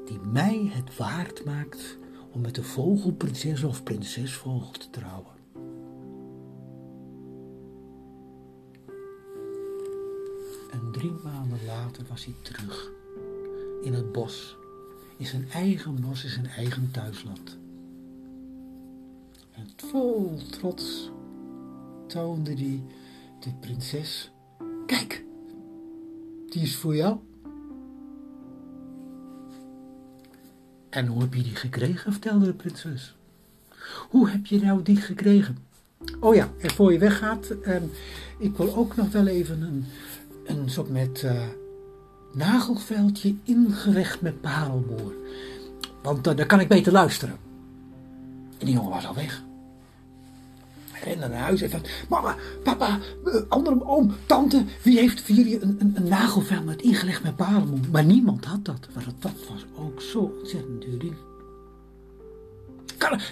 die 0.06 0.20
mij 0.32 0.72
het 0.74 0.98
waard 0.98 1.46
maakt 1.46 1.98
om 2.36 2.42
met 2.42 2.56
de 2.56 2.64
vogelprinses 2.64 3.64
of 3.64 3.84
prinsesvogel 3.84 4.72
te 4.72 4.90
trouwen. 4.90 5.34
En 10.72 10.92
drie 10.92 11.14
maanden 11.24 11.66
later 11.66 12.04
was 12.10 12.26
hij 12.26 12.34
terug 12.42 12.92
in 13.82 13.94
het 13.94 14.12
bos, 14.12 14.58
in 15.18 15.26
zijn 15.26 15.50
eigen 15.50 16.02
bos, 16.02 16.24
in 16.24 16.30
zijn 16.30 16.48
eigen 16.48 16.92
thuisland. 16.92 17.58
En 19.52 19.68
vol 19.76 20.38
trots 20.50 21.12
toonde 22.08 22.54
hij 22.54 22.84
de 23.40 23.54
prinses: 23.60 24.32
Kijk, 24.86 25.26
die 26.50 26.62
is 26.62 26.76
voor 26.76 26.96
jou. 26.96 27.18
En 30.96 31.08
hoe 31.08 31.22
heb 31.22 31.34
je 31.34 31.44
die 31.44 31.56
gekregen? 31.56 32.12
vertelde 32.12 32.46
de 32.46 32.54
prinses. 32.54 33.16
Hoe 34.10 34.30
heb 34.30 34.46
je 34.46 34.60
nou 34.60 34.82
die 34.82 34.96
gekregen? 34.96 35.58
Oh 36.20 36.36
ja, 36.36 36.50
en 36.60 36.72
voor 36.72 36.92
je 36.92 37.00
weggaat, 37.00 37.50
eh, 37.64 37.76
ik 38.38 38.58
wil 38.58 38.76
ook 38.76 38.96
nog 38.96 39.12
wel 39.12 39.28
even 39.28 39.62
een, 39.62 39.86
een 40.46 40.70
soort 40.70 40.90
met 40.90 41.22
uh, 41.26 41.42
nagelveldje 42.34 43.36
ingelegd 43.44 44.22
met 44.22 44.42
parelmoer. 44.42 45.14
Want 46.04 46.28
uh, 46.28 46.36
dan 46.36 46.46
kan 46.46 46.60
ik 46.60 46.68
beter 46.68 46.92
luisteren. 46.92 47.38
En 48.58 48.66
die 48.66 48.76
jongen 48.76 48.92
was 48.92 49.08
al 49.08 49.16
weg 49.16 49.45
rende 51.04 51.28
naar 51.28 51.40
huis 51.40 51.62
en 51.62 51.70
van... 51.70 51.82
Mama, 52.10 52.36
papa, 52.64 53.00
uh, 53.26 53.42
andere 53.48 53.86
oom, 53.86 54.16
tante, 54.26 54.64
wie 54.82 55.00
heeft 55.00 55.28
jullie 55.28 55.62
een, 55.62 55.76
een, 55.80 55.94
een 55.96 56.08
nagelvel 56.08 56.64
met 56.64 56.82
ingelegd 56.82 57.24
met 57.24 57.36
parelmoer? 57.36 57.80
Maar 57.92 58.06
niemand 58.06 58.46
had 58.46 58.66
dat. 58.66 58.88
Maar 58.94 59.04
dat, 59.20 59.32
was 59.50 59.66
ook 59.78 60.02
zo 60.02 60.20
ontzettend 60.20 60.82
duur 60.82 61.14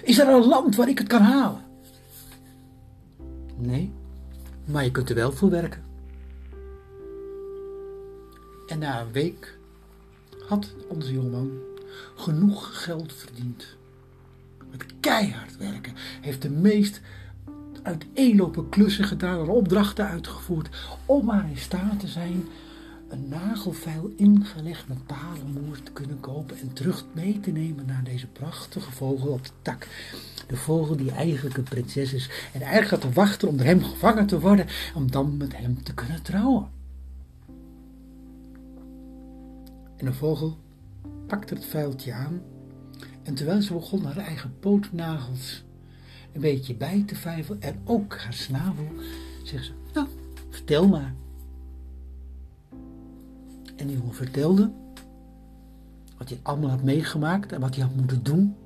is 0.02 0.18
er 0.18 0.28
een 0.28 0.46
land 0.46 0.76
waar 0.76 0.88
ik 0.88 0.98
het 0.98 1.06
kan 1.06 1.22
halen? 1.22 1.64
Nee, 3.56 3.92
maar 4.64 4.84
je 4.84 4.90
kunt 4.90 5.08
er 5.08 5.14
wel 5.14 5.32
voor 5.32 5.50
werken. 5.50 5.82
En 8.66 8.78
na 8.78 9.00
een 9.00 9.12
week 9.12 9.58
had 10.48 10.74
onze 10.88 11.12
jongeman 11.12 11.50
genoeg 12.14 12.82
geld 12.84 13.12
verdiend. 13.12 13.76
Met 14.70 14.84
keihard 15.00 15.56
werken 15.56 15.94
heeft 16.20 16.42
de 16.42 16.50
meest 16.50 17.00
uiteenlopen 17.84 18.68
klussen 18.68 19.04
gedaan 19.04 19.40
en 19.40 19.48
opdrachten 19.48 20.06
uitgevoerd 20.06 20.68
om 21.06 21.24
maar 21.24 21.50
in 21.50 21.56
staat 21.56 22.00
te 22.00 22.08
zijn 22.08 22.44
een 23.08 23.28
nagelveil 23.28 24.12
ingelegd 24.16 24.88
met 24.88 25.06
palenmoer 25.06 25.82
te 25.82 25.92
kunnen 25.92 26.20
kopen 26.20 26.58
en 26.58 26.72
terug 26.72 27.04
mee 27.12 27.40
te 27.40 27.50
nemen 27.50 27.86
naar 27.86 28.04
deze 28.04 28.26
prachtige 28.26 28.92
vogel 28.92 29.28
op 29.28 29.44
de 29.44 29.50
tak. 29.62 29.88
De 30.46 30.56
vogel 30.56 30.96
die 30.96 31.10
eigenlijk 31.10 31.56
een 31.56 31.62
prinses 31.62 32.12
is 32.12 32.30
en 32.52 32.60
eigenlijk 32.60 32.90
had 32.90 33.00
te 33.00 33.20
wachten 33.20 33.48
om 33.48 33.56
door 33.56 33.66
hem 33.66 33.82
gevangen 33.82 34.26
te 34.26 34.40
worden 34.40 34.66
om 34.94 35.10
dan 35.10 35.36
met 35.36 35.56
hem 35.56 35.82
te 35.82 35.94
kunnen 35.94 36.22
trouwen. 36.22 36.68
En 39.96 40.04
de 40.04 40.12
vogel 40.12 40.58
pakte 41.26 41.54
het 41.54 41.64
vuiltje 41.64 42.12
aan 42.12 42.42
en 43.22 43.34
terwijl 43.34 43.62
ze 43.62 43.72
begon 43.72 44.04
haar 44.04 44.16
eigen 44.16 44.54
pootnagels 44.60 45.64
een 46.34 46.40
beetje 46.40 46.74
bij 46.74 47.04
te 47.06 47.14
vijven 47.14 47.60
en 47.60 47.80
ook 47.84 48.16
haar 48.16 48.32
snavel, 48.32 48.86
zegt 49.42 49.64
ze, 49.64 49.72
nou, 49.92 50.06
vertel 50.50 50.88
maar. 50.88 51.14
En 53.76 53.86
die 53.86 53.96
jongen 53.96 54.14
vertelde 54.14 54.72
wat 56.18 56.28
hij 56.28 56.38
allemaal 56.42 56.70
had 56.70 56.82
meegemaakt 56.82 57.52
en 57.52 57.60
wat 57.60 57.74
hij 57.74 57.84
had 57.84 57.96
moeten 57.96 58.22
doen. 58.22 58.56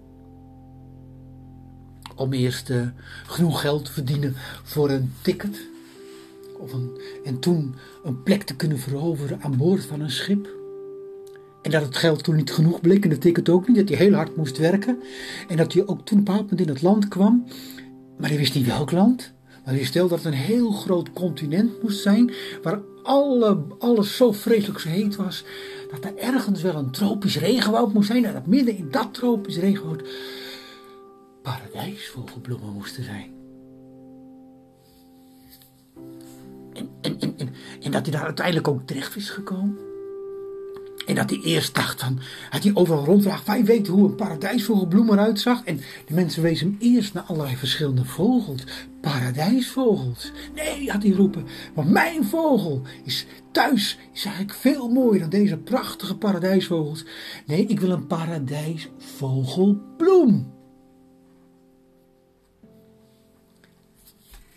Om 2.15 2.33
eerst 2.33 2.71
uh, 2.71 2.89
genoeg 3.27 3.61
geld 3.61 3.85
te 3.85 3.93
verdienen 3.93 4.33
voor 4.63 4.91
een 4.91 5.13
ticket. 5.23 5.59
Of 6.59 6.73
een, 6.73 7.01
en 7.25 7.39
toen 7.39 7.75
een 8.05 8.23
plek 8.23 8.43
te 8.43 8.57
kunnen 8.57 8.79
veroveren 8.79 9.43
aan 9.43 9.57
boord 9.57 9.85
van 9.85 10.01
een 10.01 10.11
schip. 10.11 10.58
En 11.63 11.71
dat 11.71 11.83
het 11.83 11.97
geld 11.97 12.25
toen 12.25 12.37
niet 12.37 12.53
genoeg 12.53 12.81
bleek 12.81 13.05
en 13.05 13.11
de 13.11 13.19
ticket 13.19 13.49
ook 13.49 13.69
niet. 13.69 13.77
Dat 13.77 13.89
hij 13.89 13.99
heel 13.99 14.15
hard 14.15 14.37
moest 14.37 14.59
werken. 14.59 15.03
En 15.49 15.57
dat 15.57 15.73
hij 15.73 15.87
ook 15.87 16.05
toen 16.05 16.19
een 16.19 16.25
bepaald 16.25 16.43
moment 16.43 16.61
in 16.61 16.69
het 16.69 16.83
land 16.83 17.09
kwam. 17.09 17.45
Maar 18.19 18.29
hij 18.29 18.39
wist 18.39 18.55
niet 18.55 18.67
welk 18.67 18.91
land. 18.91 19.33
Maar 19.65 19.75
hij 19.75 19.85
stelde 19.85 20.09
dat 20.09 20.25
het 20.25 20.33
een 20.33 20.39
heel 20.39 20.71
groot 20.71 21.13
continent 21.13 21.83
moest 21.83 22.03
zijn. 22.03 22.33
Waar 22.63 22.81
alle, 23.03 23.65
alles 23.79 24.17
zo 24.17 24.33
vreselijk 24.33 24.79
zo 24.79 24.89
heet 24.89 25.17
was. 25.17 25.45
Dat 25.91 26.05
er 26.05 26.17
ergens 26.17 26.63
wel 26.63 26.75
een 26.75 26.91
tropisch 26.91 27.39
regenwoud 27.39 27.93
moest 27.93 28.07
zijn. 28.07 28.25
En 28.25 28.33
dat 28.33 28.47
midden 28.47 28.77
in 28.77 28.89
dat 28.91 29.15
tropisch 29.15 29.59
regenwoud 29.59 30.03
paradijsvogelbloemen 31.43 32.73
moesten 32.73 33.05
zijn. 33.05 33.37
En, 36.73 36.89
en, 37.81 37.91
dat 37.91 38.07
hij 38.07 38.11
daar 38.11 38.25
uiteindelijk 38.25 38.69
ook 38.69 38.87
terecht 38.87 39.17
is 39.17 39.31
gekomen. 39.31 39.79
En 41.09 41.15
dat 41.15 41.31
hij 41.31 41.41
eerst 41.41 41.75
dacht 41.75 42.01
van, 42.01 42.19
had 42.51 42.63
hij 42.63 42.75
overal 42.75 43.05
rondvraagd, 43.05 43.47
wij 43.47 43.65
weten 43.65 43.93
hoe 43.93 44.09
een 44.09 44.15
paradijsvogelbloem 44.15 45.11
eruit 45.11 45.41
zag. 45.41 45.65
En 45.65 45.81
de 46.07 46.15
mensen 46.15 46.43
wezen 46.43 46.67
hem 46.67 46.77
eerst 46.81 47.15
naar 47.15 47.23
allerlei 47.23 47.57
verschillende 47.57 48.05
vogels. 48.05 48.65
Paradijsvogels. 49.01 50.33
Nee, 50.55 50.91
had 50.91 51.03
hij 51.03 51.13
roepen, 51.13 51.47
want 51.75 51.91
mijn 51.91 52.25
vogel 52.25 52.83
is 53.05 53.27
thuis, 53.53 53.99
is 54.13 54.25
eigenlijk 54.25 54.57
veel 54.57 54.89
mooier 54.89 55.21
dan 55.21 55.29
deze 55.29 55.57
prachtige 55.57 56.17
paradijsvogels. 56.17 57.05
Nee, 57.47 57.67
ik 57.67 57.81
wil 57.81 57.91
een 57.91 58.07
paradijsvogelbloem. 58.07 60.53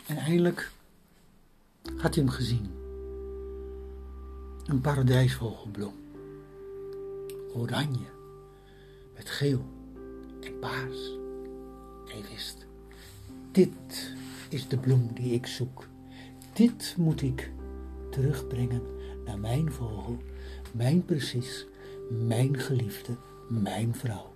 En 0.05 0.17
eindelijk 0.17 0.71
had 1.97 2.15
hij 2.15 2.23
hem 2.23 2.33
gezien. 2.33 2.69
Een 4.65 4.81
paradijsvogelbloem 4.81 6.00
oranje 7.53 8.05
met 9.15 9.29
geel 9.29 9.65
en 10.41 10.59
paars. 10.59 11.17
Hij 12.05 12.23
wist, 12.31 12.65
dit 13.51 14.13
is 14.49 14.67
de 14.67 14.77
bloem 14.77 15.09
die 15.13 15.33
ik 15.33 15.47
zoek. 15.47 15.87
Dit 16.53 16.95
moet 16.97 17.21
ik 17.21 17.51
terugbrengen 18.09 18.81
naar 19.25 19.39
mijn 19.39 19.71
vogel, 19.71 20.17
mijn 20.71 21.05
precies, 21.05 21.65
mijn 22.09 22.59
geliefde, 22.59 23.15
mijn 23.49 23.95
vrouw. 23.95 24.33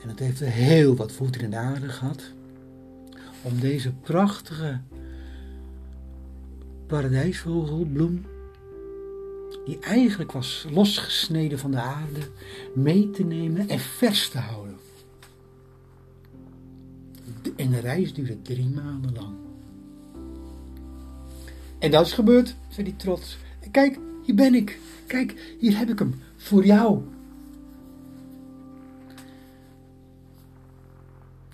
En 0.00 0.08
het 0.08 0.18
heeft 0.18 0.40
heel 0.40 0.96
wat 0.96 1.12
voeten 1.12 1.40
in 1.40 1.50
de 1.50 1.56
aarde 1.56 1.88
gehad 1.88 2.32
om 3.42 3.60
deze 3.60 3.92
prachtige 3.92 4.80
paradijsvogelbloem 6.86 8.24
die 9.68 9.78
eigenlijk 9.78 10.32
was 10.32 10.66
losgesneden 10.70 11.58
van 11.58 11.70
de 11.70 11.80
aarde, 11.80 12.20
mee 12.74 13.10
te 13.10 13.24
nemen 13.24 13.68
en 13.68 13.78
vers 13.78 14.28
te 14.28 14.38
houden. 14.38 14.76
En 17.56 17.70
de 17.70 17.78
reis 17.78 18.14
duurde 18.14 18.42
drie 18.42 18.68
maanden 18.68 19.12
lang. 19.12 19.34
En 21.78 21.90
dat 21.90 22.06
is 22.06 22.12
gebeurd, 22.12 22.56
zei 22.68 22.86
hij 22.86 22.96
trots. 22.98 23.38
Kijk, 23.70 23.98
hier 24.24 24.34
ben 24.34 24.54
ik. 24.54 24.78
Kijk, 25.06 25.56
hier 25.60 25.78
heb 25.78 25.88
ik 25.88 25.98
hem. 25.98 26.20
Voor 26.36 26.64
jou. 26.64 27.02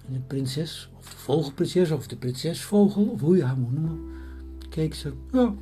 En 0.06 0.12
de 0.12 0.20
prinses, 0.26 0.88
of 0.98 1.10
de 1.10 1.16
vogelprinses, 1.16 1.90
of 1.90 2.06
de 2.06 2.16
prinsesvogel, 2.16 3.04
of 3.04 3.20
hoe 3.20 3.36
je 3.36 3.44
haar 3.44 3.56
moet 3.56 3.72
noemen, 3.72 4.00
keek 4.68 4.94
ze. 4.94 5.12
Ja, 5.32 5.54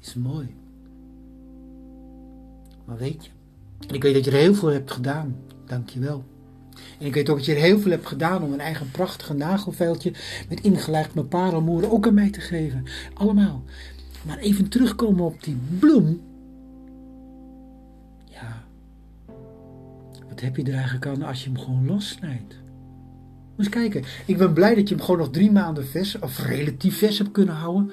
is 0.00 0.14
mooi. 0.14 0.60
Maar 2.84 2.96
weet 2.96 3.24
je, 3.24 3.30
en 3.88 3.94
ik 3.94 4.02
weet 4.02 4.14
dat 4.14 4.24
je 4.24 4.30
er 4.30 4.36
heel 4.36 4.54
veel 4.54 4.68
hebt 4.68 4.90
gedaan. 4.90 5.36
Dank 5.66 5.88
je 5.90 6.00
wel. 6.00 6.24
En 6.98 7.06
ik 7.06 7.14
weet 7.14 7.28
ook 7.28 7.36
dat 7.36 7.46
je 7.46 7.54
er 7.54 7.60
heel 7.60 7.78
veel 7.78 7.90
hebt 7.90 8.06
gedaan 8.06 8.42
om 8.42 8.52
een 8.52 8.60
eigen 8.60 8.90
prachtige 8.90 9.34
nagelveiltje 9.34 10.12
met 10.48 10.60
ingelegd 10.60 11.14
met 11.14 11.28
parelmoeren 11.28 11.90
ook 11.90 12.06
aan 12.06 12.14
mij 12.14 12.30
te 12.30 12.40
geven. 12.40 12.84
Allemaal. 13.14 13.62
Maar 14.26 14.38
even 14.38 14.68
terugkomen 14.68 15.24
op 15.24 15.42
die 15.42 15.58
bloem. 15.78 16.20
Ja, 18.24 18.64
wat 20.28 20.40
heb 20.40 20.56
je 20.56 20.62
er 20.62 20.74
eigenlijk 20.74 21.06
aan 21.06 21.22
als 21.22 21.44
je 21.44 21.50
hem 21.50 21.58
gewoon 21.58 21.86
lossnijdt? 21.86 22.54
Eens 23.58 23.68
kijken. 23.68 24.04
Ik 24.26 24.38
ben 24.38 24.52
blij 24.52 24.74
dat 24.74 24.88
je 24.88 24.94
hem 24.94 25.04
gewoon 25.04 25.20
nog 25.20 25.30
drie 25.30 25.52
maanden 25.52 25.86
vers, 25.86 26.18
of 26.18 26.46
relatief 26.46 26.98
vers 26.98 27.18
hebt 27.18 27.32
kunnen 27.32 27.54
houden. 27.54 27.92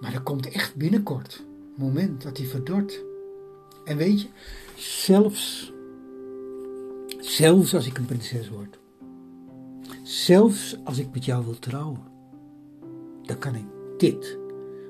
Maar 0.00 0.14
er 0.14 0.20
komt 0.20 0.48
echt 0.48 0.76
binnenkort 0.76 1.44
een 1.76 1.84
moment 1.84 2.22
dat 2.22 2.36
hij 2.36 2.46
verdort. 2.46 3.02
En 3.84 3.96
weet 3.96 4.20
je, 4.20 4.28
zelfs, 4.76 5.72
zelfs 7.18 7.74
als 7.74 7.86
ik 7.86 7.98
een 7.98 8.04
prinses 8.04 8.48
word, 8.48 8.78
zelfs 10.02 10.76
als 10.84 10.98
ik 10.98 11.08
met 11.12 11.24
jou 11.24 11.44
wil 11.44 11.58
trouwen, 11.58 12.02
dan 13.22 13.38
kan 13.38 13.54
ik 13.54 13.64
dit 13.98 14.38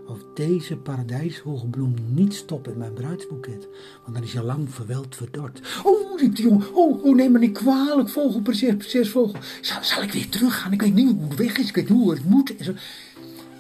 of 0.07 0.19
deze 0.35 0.77
paradijshogebloem 0.77 1.95
niet 2.09 2.35
stoppen 2.35 2.73
in 2.73 2.79
mijn 2.79 2.93
bruidsboeket, 2.93 3.69
want 4.03 4.15
dan 4.15 4.23
is 4.23 4.33
je 4.33 4.43
lang 4.43 4.75
verweld 4.75 5.17
verdord. 5.17 5.61
Oh, 5.85 6.19
riep 6.19 6.37
de 6.37 6.43
jongen, 6.43 6.75
oh, 6.75 7.05
oh 7.05 7.15
neem 7.15 7.33
me 7.33 7.39
niet 7.39 7.59
kwalijk, 7.59 8.09
vogel, 8.09 8.41
prinses, 8.41 8.77
prinsesvogel. 8.77 9.41
Zal, 9.61 9.83
zal 9.83 10.03
ik 10.03 10.13
weer 10.13 10.29
teruggaan? 10.29 10.73
Ik 10.73 10.83
weet 10.83 10.95
niet 10.95 11.11
hoe 11.11 11.29
het 11.29 11.39
weg 11.39 11.59
is, 11.59 11.69
ik 11.69 11.75
weet 11.75 11.89
niet 11.89 11.99
hoe 11.99 12.11
het 12.11 12.25
moet. 12.25 12.57
En 12.57 12.65
zo. 12.65 12.73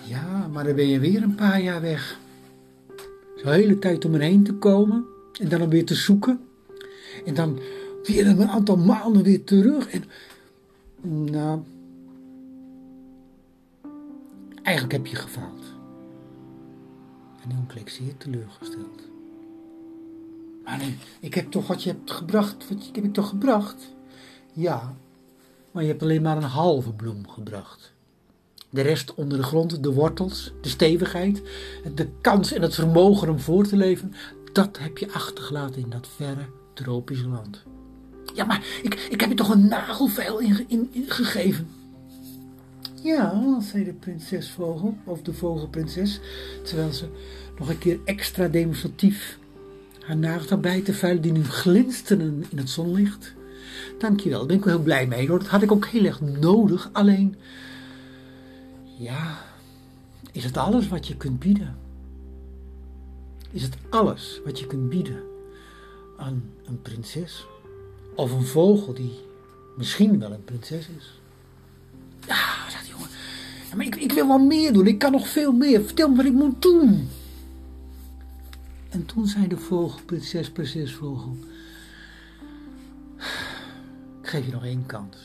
Ja, 0.06 0.48
maar 0.52 0.64
dan 0.64 0.74
ben 0.74 0.88
je 0.88 0.98
weer 0.98 1.22
een 1.22 1.34
paar 1.34 1.60
jaar 1.60 1.80
weg. 1.80 2.18
Zo'n 3.36 3.52
hele 3.52 3.78
tijd 3.78 4.04
om 4.04 4.14
erheen 4.14 4.44
te 4.44 4.52
komen 4.52 5.04
en 5.40 5.48
dan 5.48 5.68
weer 5.68 5.84
te 5.84 5.94
zoeken. 5.94 6.40
En 7.24 7.34
dan 7.34 7.58
weer 8.02 8.26
een 8.26 8.48
aantal 8.48 8.76
maanden 8.76 9.22
weer 9.22 9.44
terug. 9.44 9.88
En, 9.88 10.04
nou, 11.24 11.60
eigenlijk 14.62 14.92
heb 14.92 15.06
je 15.06 15.16
gefaald. 15.16 15.64
En 17.42 17.48
die 17.48 17.66
kleek 17.66 17.88
zeer 17.88 18.16
teleurgesteld. 18.16 19.08
Maar 20.64 20.78
nee, 20.78 20.96
ik 21.20 21.34
heb 21.34 21.50
toch 21.50 21.66
wat 21.66 21.82
je 21.82 21.90
hebt 21.90 22.10
gebracht, 22.10 22.68
wat 22.68 22.90
heb 22.92 23.04
ik 23.04 23.12
toch 23.12 23.28
gebracht? 23.28 23.94
Ja, 24.52 24.96
maar 25.70 25.82
je 25.82 25.88
hebt 25.88 26.02
alleen 26.02 26.22
maar 26.22 26.36
een 26.36 26.42
halve 26.42 26.92
bloem 26.92 27.28
gebracht. 27.28 27.92
De 28.70 28.80
rest 28.80 29.14
onder 29.14 29.38
de 29.38 29.44
grond, 29.44 29.82
de 29.82 29.92
wortels, 29.92 30.52
de 30.60 30.68
stevigheid, 30.68 31.42
de 31.94 32.08
kans 32.20 32.52
en 32.52 32.62
het 32.62 32.74
vermogen 32.74 33.28
om 33.28 33.38
voor 33.38 33.66
te 33.66 33.76
leven, 33.76 34.14
dat 34.52 34.78
heb 34.78 34.98
je 34.98 35.12
achtergelaten 35.12 35.82
in 35.82 35.90
dat 35.90 36.08
verre 36.16 36.46
tropische 36.74 37.28
land. 37.28 37.62
Ja, 38.34 38.44
maar 38.44 38.66
ik, 38.82 38.94
ik 39.10 39.20
heb 39.20 39.28
je 39.28 39.36
toch 39.36 39.50
een 39.50 39.68
nagelveil 39.68 40.38
in, 40.38 40.66
in, 40.68 41.04
gegeven? 41.06 41.68
Ja, 43.02 43.60
zei 43.60 43.84
de 43.84 43.92
prinsesvogel, 43.92 44.96
of 45.04 45.22
de 45.22 45.32
vogelprinses, 45.32 46.20
terwijl 46.64 46.92
ze 46.92 47.04
nog 47.58 47.68
een 47.68 47.78
keer 47.78 47.98
extra 48.04 48.48
demonstratief 48.48 49.38
haar 50.10 50.16
nagels 50.16 50.50
erbij 50.50 50.80
te 50.80 50.94
vuilen 50.94 51.22
die 51.22 51.32
nu 51.32 51.44
glinsterden 51.44 52.44
in 52.48 52.58
het 52.58 52.70
zonlicht. 52.70 53.34
Dankjewel, 53.98 54.38
daar 54.38 54.46
ben 54.46 54.56
ik 54.56 54.64
wel 54.64 54.74
heel 54.74 54.82
blij 54.82 55.06
mee 55.06 55.28
hoor. 55.28 55.38
Dat 55.38 55.48
had 55.48 55.62
ik 55.62 55.72
ook 55.72 55.86
heel 55.86 56.04
erg 56.04 56.20
nodig. 56.20 56.90
Alleen, 56.92 57.36
ja, 58.98 59.38
is 60.32 60.44
het 60.44 60.56
alles 60.56 60.88
wat 60.88 61.06
je 61.06 61.16
kunt 61.16 61.38
bieden? 61.38 61.76
Is 63.52 63.62
het 63.62 63.76
alles 63.90 64.40
wat 64.44 64.58
je 64.58 64.66
kunt 64.66 64.88
bieden 64.88 65.22
aan 66.16 66.42
een 66.64 66.82
prinses? 66.82 67.46
Of 68.14 68.32
een 68.32 68.46
vogel 68.46 68.94
die 68.94 69.12
misschien 69.76 70.18
wel 70.18 70.32
een 70.32 70.44
prinses 70.44 70.88
is? 70.98 71.20
Ja, 72.26 72.70
zegt 72.70 72.84
de 72.84 72.90
jongen. 72.90 73.08
Maar 73.76 73.86
ik, 73.86 73.96
ik 73.96 74.12
wil 74.12 74.26
wel 74.26 74.38
meer 74.38 74.72
doen. 74.72 74.86
Ik 74.86 74.98
kan 74.98 75.12
nog 75.12 75.28
veel 75.28 75.52
meer. 75.52 75.82
Vertel 75.84 76.08
me 76.08 76.16
wat 76.16 76.24
ik 76.24 76.32
moet 76.32 76.62
doen. 76.62 77.08
En 78.88 79.06
toen 79.06 79.26
zei 79.26 79.48
de 79.48 79.56
vogel, 79.56 80.00
prinses, 80.06 80.50
prinsesvogel. 80.50 81.36
Ik 84.22 84.28
geef 84.28 84.46
je 84.46 84.52
nog 84.52 84.64
één 84.64 84.86
kans. 84.86 85.16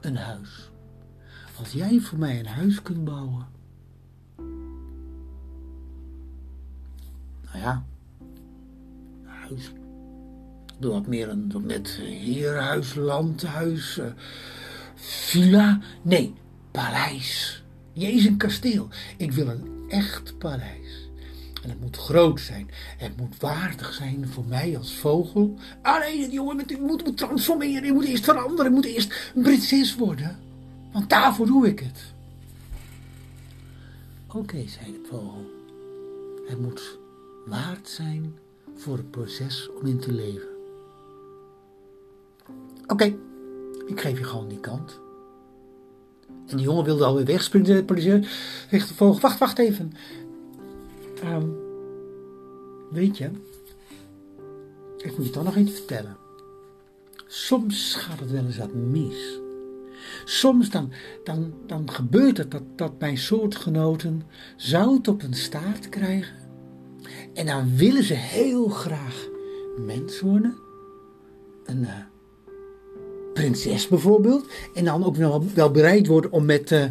Een 0.00 0.16
huis. 0.16 0.70
Als 1.58 1.72
jij 1.72 2.00
voor 2.00 2.18
mij 2.18 2.38
een 2.38 2.46
huis 2.46 2.82
kunt 2.82 3.04
bouwen. 3.04 3.46
Nou 7.52 7.64
ja, 7.64 7.84
huis. 9.24 9.72
Doe 10.78 10.92
wat 10.92 11.06
meer 11.06 11.28
een, 11.28 11.52
met 11.62 11.88
heerhuis, 12.00 12.94
landhuis, 12.94 13.96
uh, 13.96 14.06
villa. 14.94 15.80
Nee, 16.02 16.34
paleis. 16.70 17.62
Niet 17.92 18.08
eens 18.08 18.24
een 18.24 18.36
kasteel. 18.36 18.88
Ik 19.16 19.32
wil 19.32 19.48
een 19.48 19.84
echt 19.88 20.38
paleis. 20.38 21.08
En 21.62 21.70
het 21.70 21.80
moet 21.80 21.96
groot 21.96 22.40
zijn. 22.40 22.70
Het 22.96 23.16
moet 23.16 23.40
waardig 23.40 23.92
zijn 23.94 24.28
voor 24.28 24.44
mij 24.44 24.76
als 24.78 24.94
vogel. 24.94 25.58
Ah 25.82 26.00
nee, 26.00 26.30
jongen, 26.30 26.68
ik 26.68 26.80
moet 26.80 27.04
me 27.04 27.14
transformeren. 27.14 27.84
Ik 27.84 27.92
moet 27.92 28.04
eerst 28.04 28.24
veranderen. 28.24 28.66
Ik 28.66 28.72
moet 28.72 28.84
eerst 28.84 29.32
een 29.34 29.42
prinses 29.42 29.96
worden. 29.96 30.38
Want 30.92 31.08
daarvoor 31.08 31.46
doe 31.46 31.68
ik 31.68 31.78
het. 31.80 32.12
Oké, 34.26 34.64
zei 34.68 34.92
de 34.92 35.06
vogel. 35.10 35.50
Het 36.48 36.60
moet 36.60 36.98
waard 37.46 37.88
zijn 37.88 38.38
voor 38.74 38.96
het 38.96 39.10
proces 39.10 39.70
om 39.80 39.86
in 39.86 39.98
te 39.98 40.12
leven. 40.12 40.48
Oké, 42.86 43.04
ik 43.86 44.00
geef 44.00 44.18
je 44.18 44.24
gewoon 44.24 44.48
die 44.48 44.60
kant. 44.60 45.00
En 46.46 46.56
die 46.56 46.66
jongen 46.66 46.84
wilde 46.84 47.04
alweer 47.04 47.24
wegspringen. 47.24 48.24
Zegt 48.70 48.88
de 48.88 48.94
vogel, 48.94 49.20
wacht, 49.20 49.38
wacht 49.38 49.58
even. 49.58 49.92
Um, 51.24 51.56
weet 52.90 53.18
je, 53.18 53.30
ik 54.96 55.16
moet 55.16 55.26
je 55.26 55.32
toch 55.32 55.44
nog 55.44 55.56
iets 55.56 55.72
vertellen. 55.72 56.16
Soms 57.26 57.94
gaat 57.94 58.20
het 58.20 58.30
wel 58.30 58.44
eens 58.44 58.58
wat 58.58 58.74
mis. 58.74 59.38
Soms 60.24 60.70
dan, 60.70 60.92
dan, 61.24 61.54
dan 61.66 61.90
gebeurt 61.90 62.36
het 62.36 62.50
dat, 62.50 62.62
dat 62.76 62.92
mijn 62.98 63.18
soortgenoten 63.18 64.22
zout 64.56 65.08
op 65.08 65.22
een 65.22 65.34
staart 65.34 65.88
krijgen. 65.88 66.39
En 67.34 67.46
dan 67.46 67.76
willen 67.76 68.04
ze 68.04 68.14
heel 68.14 68.68
graag 68.68 69.28
mens 69.86 70.20
worden. 70.20 70.56
Een 71.64 71.80
uh, 71.80 71.94
prinses 73.32 73.88
bijvoorbeeld. 73.88 74.50
En 74.74 74.84
dan 74.84 75.04
ook 75.04 75.16
wel, 75.16 75.44
wel 75.54 75.70
bereid 75.70 76.06
worden 76.06 76.32
om 76.32 76.44
met 76.44 76.70
uh, 76.70 76.84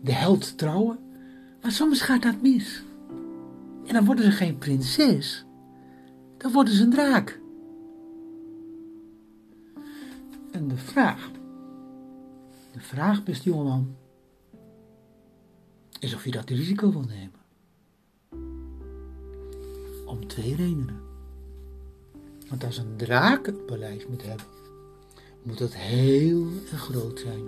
de 0.00 0.12
held 0.12 0.40
te 0.40 0.54
trouwen. 0.54 0.98
Maar 1.62 1.72
soms 1.72 2.00
gaat 2.00 2.22
dat 2.22 2.42
mis. 2.42 2.82
En 3.86 3.94
dan 3.94 4.04
worden 4.04 4.24
ze 4.24 4.30
geen 4.30 4.58
prinses, 4.58 5.44
dan 6.36 6.52
worden 6.52 6.74
ze 6.74 6.82
een 6.82 6.90
draak. 6.90 7.40
En 10.50 10.68
de 10.68 10.76
vraag, 10.76 11.30
de 12.72 12.80
vraag, 12.80 13.24
beste 13.24 13.50
jongeman, 13.50 13.96
is 15.98 16.14
of 16.14 16.24
je 16.24 16.30
dat 16.30 16.50
risico 16.50 16.92
wil 16.92 17.04
nemen. 17.08 17.41
Om 20.12 20.26
twee 20.26 20.56
redenen. 20.56 21.00
Want 22.48 22.64
als 22.64 22.78
een 22.78 22.96
draak 22.96 23.46
een 23.46 23.64
paleis 23.64 24.06
moet 24.06 24.22
hebben, 24.22 24.46
moet 25.42 25.58
het 25.58 25.76
heel 25.76 26.46
groot 26.74 27.18
zijn. 27.18 27.44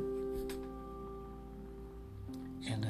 En 2.60 2.82
uh, 2.82 2.88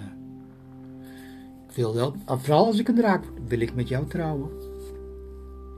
wil 1.74 1.94
wel, 1.94 2.14
vooral 2.26 2.66
als 2.66 2.78
ik 2.78 2.88
een 2.88 2.94
draak 2.94 3.24
word, 3.24 3.48
wil 3.48 3.60
ik 3.60 3.74
met 3.74 3.88
jou 3.88 4.06
trouwen. 4.06 4.50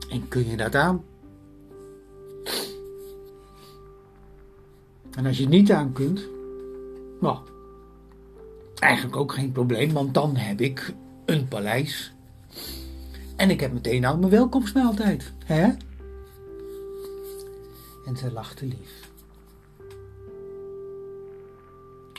En 0.09 0.27
kun 0.27 0.49
je 0.49 0.57
dat 0.57 0.75
aan? 0.75 1.03
En 5.11 5.25
als 5.25 5.37
je 5.37 5.43
het 5.43 5.51
niet 5.51 5.71
aan 5.71 5.93
kunt, 5.93 6.27
nou, 7.21 7.37
eigenlijk 8.79 9.15
ook 9.15 9.33
geen 9.33 9.51
probleem, 9.51 9.93
want 9.93 10.13
dan 10.13 10.35
heb 10.35 10.61
ik 10.61 10.93
een 11.25 11.47
paleis. 11.47 12.15
En 13.37 13.49
ik 13.49 13.59
heb 13.59 13.73
meteen 13.73 14.05
al 14.05 14.17
mijn 14.17 14.31
welkomstmaaltijd, 14.31 15.33
hè? 15.45 15.63
En 18.05 18.17
zij 18.17 18.31
lachte 18.31 18.65
lief. 18.65 19.09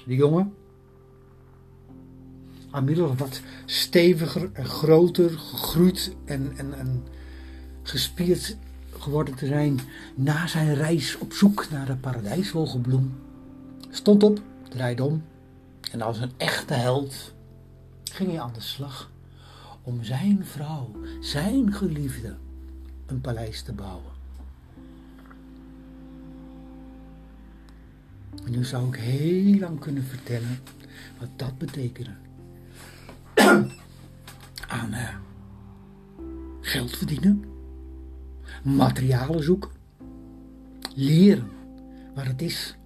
De 0.06 0.14
jongen 0.14 0.54
inmiddels 2.74 3.16
wat 3.16 3.40
steviger 3.66 4.50
en 4.52 4.64
groter, 4.64 5.30
gegroeid 5.30 6.16
en, 6.24 6.52
en, 6.56 6.74
en 6.78 7.04
gespierd 7.82 8.56
geworden 8.98 9.34
te 9.34 9.46
zijn 9.46 9.80
na 10.14 10.46
zijn 10.46 10.74
reis 10.74 11.18
op 11.18 11.32
zoek 11.32 11.70
naar 11.70 11.86
de 11.86 11.96
paradijsvogelbloem. 11.96 13.20
Stond 13.90 14.22
op, 14.22 14.40
draaide 14.68 15.04
om 15.04 15.24
en 15.90 16.02
als 16.02 16.18
een 16.18 16.32
echte 16.36 16.74
held 16.74 17.34
ging 18.12 18.30
hij 18.30 18.40
aan 18.40 18.52
de 18.52 18.60
slag 18.60 19.10
om 19.88 20.04
zijn 20.04 20.44
vrouw, 20.44 20.90
zijn 21.20 21.72
geliefde, 21.72 22.36
een 23.06 23.20
paleis 23.20 23.62
te 23.62 23.72
bouwen. 23.72 24.12
En 28.44 28.50
nu 28.50 28.64
zou 28.64 28.88
ik 28.88 28.94
heel 28.94 29.58
lang 29.58 29.78
kunnen 29.80 30.04
vertellen 30.04 30.58
wat 31.18 31.28
dat 31.36 31.58
betekende 31.58 32.10
aan 34.78 34.90
uh, 34.90 35.16
geld 36.60 36.96
verdienen, 36.96 37.44
materialen 38.62 39.42
zoeken, 39.42 39.70
leren 40.94 41.50
waar 42.14 42.26
het 42.26 42.42
is 42.42 42.76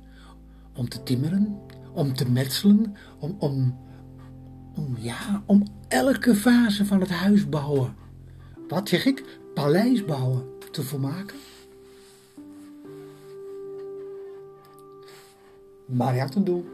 om 0.72 0.88
te 0.88 1.02
timmeren, 1.02 1.58
om 1.92 2.14
te 2.14 2.30
metselen, 2.30 2.96
om, 3.18 3.36
om, 3.38 3.78
om, 4.74 4.96
ja, 4.98 5.42
om 5.46 5.64
elke 5.92 6.34
fase 6.34 6.84
van 6.84 7.00
het 7.00 7.10
huis 7.10 7.48
bouwen. 7.48 7.94
Wat 8.68 8.88
zeg 8.88 9.04
ik? 9.04 9.24
Paleis 9.54 10.04
bouwen 10.04 10.44
te 10.70 10.82
volmaken. 10.82 11.36
Maar 15.86 16.08
hij 16.08 16.18
had 16.18 16.34
een 16.34 16.44
doel. 16.44 16.64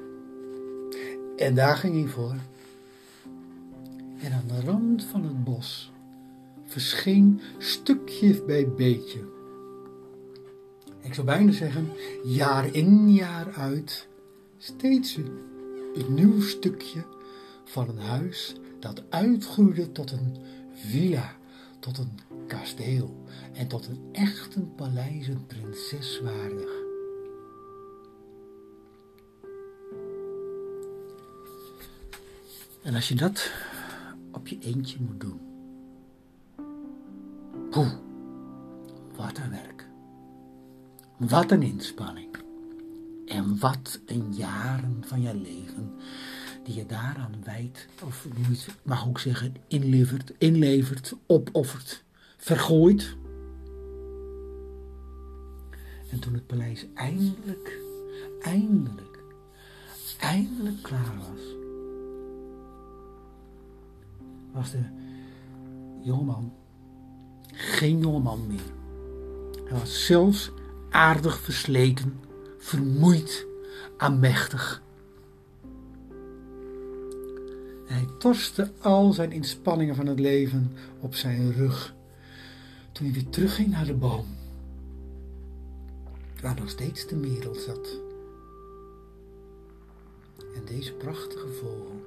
En 1.37 1.55
daar 1.55 1.77
ging 1.77 1.95
hij 1.95 2.09
voor. 2.09 2.35
En 4.21 4.33
aan 4.33 4.45
de 4.47 4.61
rand 4.61 5.05
van 5.05 5.25
het 5.25 5.45
bos 5.45 5.93
verscheen 6.67 7.41
stukje 7.59 8.43
bij 8.47 8.69
beetje. 8.69 9.21
Ik 11.01 11.15
zou 11.15 11.27
bijna 11.27 11.53
zeggen, 11.53 11.91
jaar 12.25 12.75
in 12.75 13.13
jaar 13.13 13.53
uit, 13.53 14.09
steeds 14.59 15.17
een, 15.17 16.15
nieuw 16.15 16.41
stukje 16.41 17.05
van 17.65 17.89
een 17.89 17.99
huis 17.99 18.57
dat 18.81 19.03
uitgroeide 19.09 19.93
tot 19.93 20.11
een 20.11 20.37
villa, 20.73 21.37
tot 21.79 21.99
een 21.99 22.19
kasteel 22.47 23.25
en 23.53 23.69
tot 23.69 23.87
een 23.87 24.09
echte 24.12 24.61
paleis 24.61 25.29
een 25.29 25.47
prinses 25.47 26.21
waardig. 26.21 26.87
En 32.83 32.95
als 32.95 33.09
je 33.09 33.14
dat 33.14 33.53
op 34.33 34.49
je 34.49 34.59
eentje 34.59 34.99
moet 35.01 35.21
doen. 35.21 35.41
Poeh, 37.71 37.93
wat 39.17 39.38
een 39.38 39.51
werk. 39.51 39.88
Wat 41.17 41.51
een 41.51 41.62
inspanning. 41.62 42.37
En 43.27 43.59
wat 43.59 44.01
een 44.07 44.35
jaren 44.35 45.05
van 45.07 45.23
je 45.23 45.35
leven 45.35 45.93
die 46.69 46.77
je 46.77 46.87
daaraan 46.87 47.35
wijdt, 47.45 47.87
of 48.05 48.27
je 48.37 48.65
mag 48.83 49.09
ook 49.09 49.19
zeggen, 49.19 49.55
inlevert, 49.69 50.33
inlevert, 50.39 51.15
opoffert, 51.27 52.05
vergooit. 52.37 53.17
En 56.11 56.19
toen 56.21 56.35
het 56.35 56.47
paleis 56.47 56.87
eindelijk, 56.95 57.79
eindelijk, 58.41 59.19
eindelijk 60.19 60.83
klaar 60.83 61.15
was, 61.17 61.41
was 64.53 64.71
de 64.71 64.85
jongeman 66.03 66.53
geen 67.53 67.99
jongeman 67.99 68.47
meer. 68.47 68.73
Hij 69.65 69.79
was 69.79 70.07
zelfs 70.07 70.51
aardig 70.91 71.39
versleten, 71.39 72.21
vermoeid, 72.59 73.47
aanmächtig. 73.97 74.83
Hij 77.88 78.07
torste 78.18 78.70
al 78.81 79.12
zijn 79.12 79.33
inspanningen 79.33 79.94
van 79.94 80.07
het 80.07 80.20
leven 80.20 80.72
op 81.01 81.14
zijn 81.14 81.53
rug 81.53 81.94
toen 82.92 83.07
hij 83.07 83.14
weer 83.14 83.29
terugging 83.31 83.68
naar 83.68 83.87
de 83.87 83.94
boom, 83.94 84.27
waar 86.40 86.55
nog 86.55 86.70
steeds 86.70 87.07
de 87.07 87.16
merel 87.16 87.55
zat. 87.55 88.01
En 90.55 90.64
deze 90.64 90.92
prachtige 90.92 91.48
vogel 91.48 92.03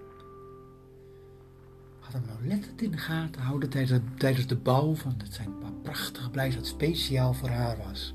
had 2.00 2.14
hem 2.14 2.24
nauwlettend 2.28 2.82
in 2.82 2.92
de 2.92 2.98
gaten 2.98 3.42
houden 3.42 3.70
tijdens, 4.18 4.48
de 4.48 4.56
bouw 4.56 4.96
van 4.96 5.16
het 5.18 5.34
zijn 5.34 5.54
prachtige 5.82 6.30
blijf 6.30 6.56
dat 6.56 6.68
speciaal 6.68 7.34
voor 7.34 7.50
haar 7.50 7.78
was. 7.88 8.14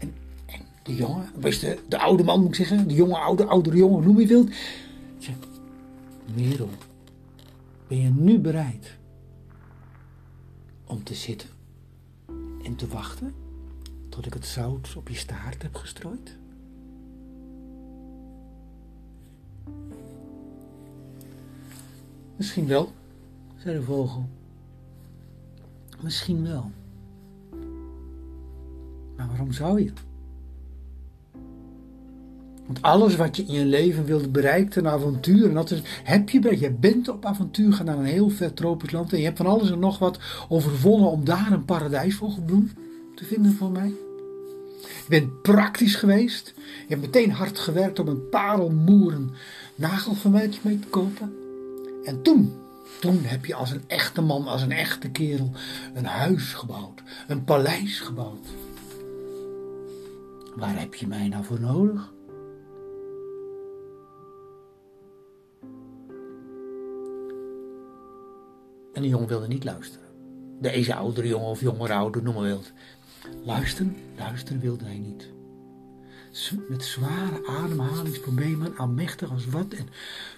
En, 0.00 0.14
en 0.46 0.60
de 0.82 0.94
jongen, 0.94 1.24
de, 1.40 1.78
de 1.88 1.98
oude 1.98 2.24
man 2.24 2.40
moet 2.40 2.48
ik 2.48 2.54
zeggen, 2.54 2.88
de 2.88 2.94
jonge, 2.94 3.18
oude, 3.18 3.44
oudere 3.44 3.76
jongen, 3.76 4.04
noem 4.04 4.20
je 4.20 4.26
wilt. 4.26 4.50
Merel, 6.32 6.68
ben 7.88 7.98
je 7.98 8.10
nu 8.10 8.38
bereid 8.38 8.98
om 10.84 11.02
te 11.02 11.14
zitten 11.14 11.48
en 12.64 12.76
te 12.76 12.88
wachten 12.88 13.34
tot 14.08 14.26
ik 14.26 14.34
het 14.34 14.46
zout 14.46 14.96
op 14.96 15.08
je 15.08 15.14
staart 15.14 15.62
heb 15.62 15.74
gestrooid? 15.74 16.38
Misschien 22.36 22.66
wel, 22.66 22.92
zei 23.56 23.76
de 23.78 23.82
vogel. 23.82 24.28
Misschien 26.02 26.42
wel. 26.42 26.70
Maar 29.16 29.28
waarom 29.28 29.52
zou 29.52 29.82
je? 29.82 29.92
Want 32.66 32.82
alles 32.82 33.16
wat 33.16 33.36
je 33.36 33.44
in 33.44 33.54
je 33.54 33.64
leven 33.64 34.04
wilde 34.04 34.28
bereiken, 34.28 34.84
een 34.84 34.92
avontuur, 34.92 35.48
en 35.48 35.54
dat 35.54 35.70
is, 35.70 35.80
heb 36.04 36.28
je, 36.28 36.60
je 36.60 36.70
bent 36.70 37.08
op 37.08 37.24
avontuur 37.24 37.72
gaan 37.72 37.86
naar 37.86 37.98
een 37.98 38.04
heel 38.04 38.28
ver 38.28 38.54
tropisch 38.54 38.90
land 38.90 39.12
en 39.12 39.18
je 39.18 39.24
hebt 39.24 39.36
van 39.36 39.46
alles 39.46 39.70
en 39.70 39.78
nog 39.78 39.98
wat 39.98 40.18
overwonnen 40.48 41.10
om 41.10 41.24
daar 41.24 41.52
een 41.52 41.64
paradijsvogelbloem 41.64 42.70
te 43.14 43.24
vinden 43.24 43.52
voor 43.52 43.70
mij. 43.70 43.92
Je 44.80 45.04
bent 45.08 45.42
praktisch 45.42 45.94
geweest. 45.94 46.52
Je 46.56 46.94
hebt 46.94 47.00
meteen 47.00 47.30
hard 47.30 47.58
gewerkt 47.58 47.98
om 47.98 48.08
een 48.08 48.28
parelmoeren 48.28 49.30
nagelverwijtje 49.74 50.60
mee 50.62 50.78
te 50.78 50.88
kopen. 50.88 51.32
En 52.04 52.22
toen, 52.22 52.52
toen 53.00 53.20
heb 53.22 53.44
je 53.44 53.54
als 53.54 53.70
een 53.70 53.84
echte 53.86 54.20
man, 54.20 54.46
als 54.46 54.62
een 54.62 54.72
echte 54.72 55.08
kerel, 55.08 55.50
een 55.94 56.04
huis 56.04 56.52
gebouwd, 56.52 57.02
een 57.26 57.44
paleis 57.44 58.00
gebouwd. 58.00 58.46
Waar 60.56 60.78
heb 60.78 60.94
je 60.94 61.06
mij 61.06 61.28
nou 61.28 61.44
voor 61.44 61.60
nodig? 61.60 62.13
En 68.94 69.02
de 69.02 69.08
jongen 69.08 69.28
wilde 69.28 69.46
niet 69.46 69.64
luisteren. 69.64 70.06
Deze 70.60 70.94
oudere 70.94 71.28
jongen 71.28 71.48
of 71.48 71.60
jongere 71.60 71.94
ouder, 71.94 72.22
noem 72.22 72.34
maar 72.34 72.42
wilt. 72.42 72.72
Luisteren, 73.44 73.96
luisteren 74.16 74.60
wilde 74.60 74.84
hij 74.84 74.98
niet. 74.98 75.32
Met 76.68 76.84
zware 76.84 77.46
ademhalingsproblemen, 77.46 78.76
aanmächtig 78.76 79.30
als 79.30 79.46
wat 79.46 79.72
en 79.72 79.88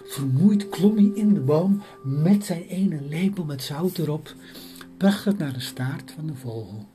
vermoeid 0.03 0.69
klom 0.69 0.95
hij 0.95 1.11
in 1.13 1.33
de 1.33 1.39
boom 1.39 1.81
met 2.03 2.45
zijn 2.45 2.63
ene 2.63 3.01
lepel 3.01 3.43
met 3.43 3.61
zout 3.61 3.97
erop, 3.97 4.33
bracht 4.97 5.25
het 5.25 5.37
naar 5.37 5.53
de 5.53 5.59
staart 5.59 6.11
van 6.11 6.27
de 6.27 6.35
vogel. 6.35 6.85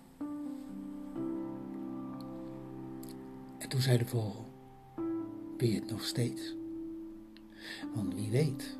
En 3.58 3.68
toen 3.68 3.80
zei 3.80 3.98
de 3.98 4.06
vogel, 4.06 4.46
ben 5.56 5.68
je 5.68 5.74
het 5.74 5.90
nog 5.90 6.04
steeds? 6.04 6.54
Want 7.94 8.14
wie 8.14 8.30
weet, 8.30 8.78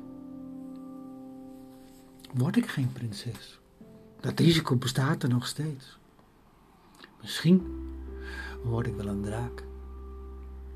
word 2.33 2.57
ik 2.57 2.67
geen 2.67 2.91
prinses. 2.91 3.59
Dat 4.19 4.39
risico 4.39 4.75
bestaat 4.75 5.23
er 5.23 5.29
nog 5.29 5.47
steeds. 5.47 5.97
Misschien 7.21 7.63
word 8.63 8.87
ik 8.87 8.95
wel 8.95 9.07
een 9.07 9.21
draak. 9.21 9.63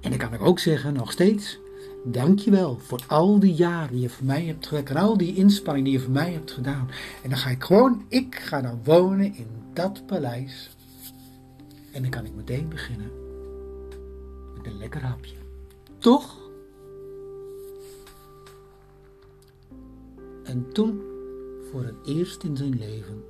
En 0.02 0.10
dan 0.10 0.20
kan 0.20 0.34
ik 0.34 0.42
ook 0.42 0.60
zeggen, 0.60 0.94
nog 0.94 1.12
steeds, 1.12 1.60
dankjewel 2.06 2.78
voor 2.78 3.04
al 3.08 3.40
die 3.40 3.54
jaren 3.54 3.92
die 3.92 4.02
je 4.02 4.10
voor 4.10 4.26
mij 4.26 4.46
hebt 4.46 4.68
gewerkt 4.68 4.90
en 4.90 4.96
al 4.96 5.18
die 5.18 5.36
inspanning 5.36 5.86
die 5.86 5.94
je 5.94 6.02
voor 6.02 6.12
mij 6.12 6.32
hebt 6.32 6.52
gedaan. 6.52 6.90
En 7.24 7.30
dan 7.30 7.38
ga 7.38 7.50
ik 7.50 7.64
gewoon, 7.64 8.06
ik 8.08 8.36
ga 8.36 8.62
dan 8.62 8.82
wonen 8.84 9.36
in 9.36 9.48
dat 9.74 10.06
paleis. 10.06 10.70
En 11.92 12.02
dan 12.02 12.12
kan 12.12 12.26
ik 12.26 12.36
meteen 12.36 12.70
beginnen 12.70 13.12
met 14.58 14.66
een 14.66 14.78
lekker 14.78 15.04
hapje. 15.04 15.36
Toch? 15.98 16.38
En 20.44 20.72
toen, 20.74 21.02
voor 21.72 21.84
het 21.84 21.96
eerst 22.06 22.44
in 22.44 22.58
zijn 22.58 22.78
leven, 22.78 23.24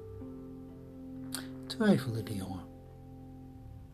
twijfelde 1.68 2.24
de 2.24 2.36
jongen 2.36 2.68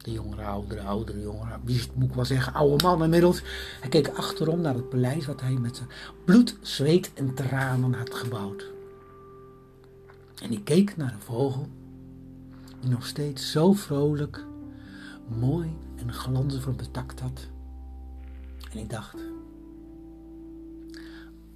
de 0.04 0.12
jongere, 0.12 0.44
oudere, 0.44 0.82
oudere 0.82 1.22
jongere, 1.22 1.60
wie 1.64 1.82
moet 1.94 2.10
ik 2.10 2.16
wel 2.16 2.26
zeggen, 2.26 2.54
oude 2.54 2.84
man 2.84 3.04
inmiddels. 3.04 3.42
Hij 3.80 3.90
keek 3.90 4.08
achterom 4.08 4.62
naar 4.62 4.74
het 4.74 4.90
paleis 4.90 5.26
wat 5.26 5.42
hij 5.42 5.54
met 5.54 5.76
zijn 5.76 5.90
bloed, 6.26 6.58
zweet 6.62 7.12
en 7.14 7.34
tranen 7.34 7.94
had 7.94 8.14
gebouwd. 8.14 8.72
En 10.42 10.50
hij 10.50 10.62
keek 10.64 10.98
naar 10.98 11.14
een 11.14 11.22
vogel 11.22 11.68
die 12.80 12.90
nog 12.90 13.06
steeds 13.06 13.52
zo 13.52 13.74
vrolijk, 13.74 14.46
mooi 15.40 15.76
en 15.96 16.08
het 16.80 16.94
tak 16.94 17.20
had. 17.20 17.48
En 18.72 18.78
ik 18.78 18.90
dacht, 18.90 19.18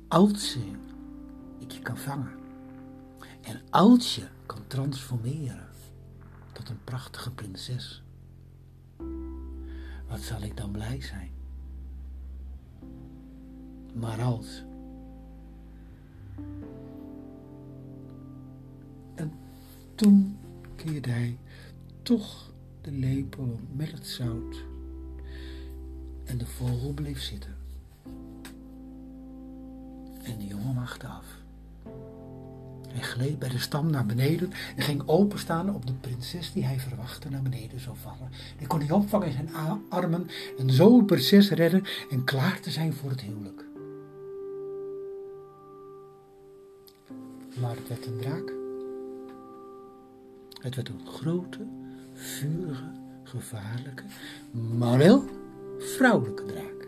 je 0.08 0.60
ik 1.58 1.72
je 1.72 1.80
kan 1.80 1.98
vangen 1.98 2.32
en 3.48 3.62
als 3.70 4.16
je 4.16 4.28
kan 4.46 4.68
transformeren 4.68 5.68
tot 6.52 6.70
een 6.70 6.84
prachtige 6.84 7.32
prinses 7.32 8.02
wat 10.08 10.20
zal 10.20 10.42
ik 10.42 10.58
dan 10.58 10.72
blij 10.72 11.02
zijn? 11.02 11.32
Maar 13.94 14.22
als. 14.22 14.64
En 19.16 19.32
toen 19.96 20.38
keerde 20.76 21.10
hij 21.10 21.38
toch 22.02 22.52
de 22.82 22.92
lepel 22.92 23.60
met 23.76 23.92
het 23.92 24.08
zout. 24.08 24.66
En 26.24 26.38
de 26.38 26.46
vogel 26.46 26.94
bleef 26.94 27.22
zitten. 27.22 27.56
En 30.24 30.38
de 30.38 30.48
jongen 30.48 30.76
wachtte 30.76 31.08
af. 31.08 31.37
Hij 32.88 33.02
gleed 33.02 33.40
bij 33.40 33.50
de 33.50 33.60
stam 33.60 33.90
naar 33.90 34.06
beneden 34.06 34.52
en 34.76 34.84
ging 34.84 35.04
openstaan 35.06 35.76
op 35.76 35.86
de 35.86 35.94
prinses 35.94 36.52
die 36.54 36.66
hij 36.66 36.80
verwachtte 36.80 37.30
naar 37.30 37.42
beneden 37.42 37.80
zou 37.80 37.96
vallen. 38.02 38.32
Die 38.58 38.68
kon 38.68 38.80
hij 38.80 38.92
opvangen 38.92 39.28
in 39.28 39.34
zijn 39.34 39.50
armen 39.90 40.28
en 40.58 40.70
zo 40.70 40.98
de 40.98 41.06
prinses 41.06 41.50
redden 41.50 41.84
en 42.10 42.24
klaar 42.24 42.60
te 42.60 42.72
zijn 42.72 42.94
voor 42.94 43.10
het 43.10 43.22
huwelijk. 43.22 43.66
Maar 47.62 47.76
het 47.76 47.88
werd 47.88 48.06
een 48.06 48.18
draak. 48.18 48.54
Het 50.62 50.76
werd 50.76 50.90
een 50.90 51.08
grote, 51.08 51.68
vurige, 52.14 52.92
gevaarlijke, 53.24 54.04
maar 54.78 54.98
wel 54.98 55.26
vrouwelijke 55.80 56.46
draak. 56.46 56.88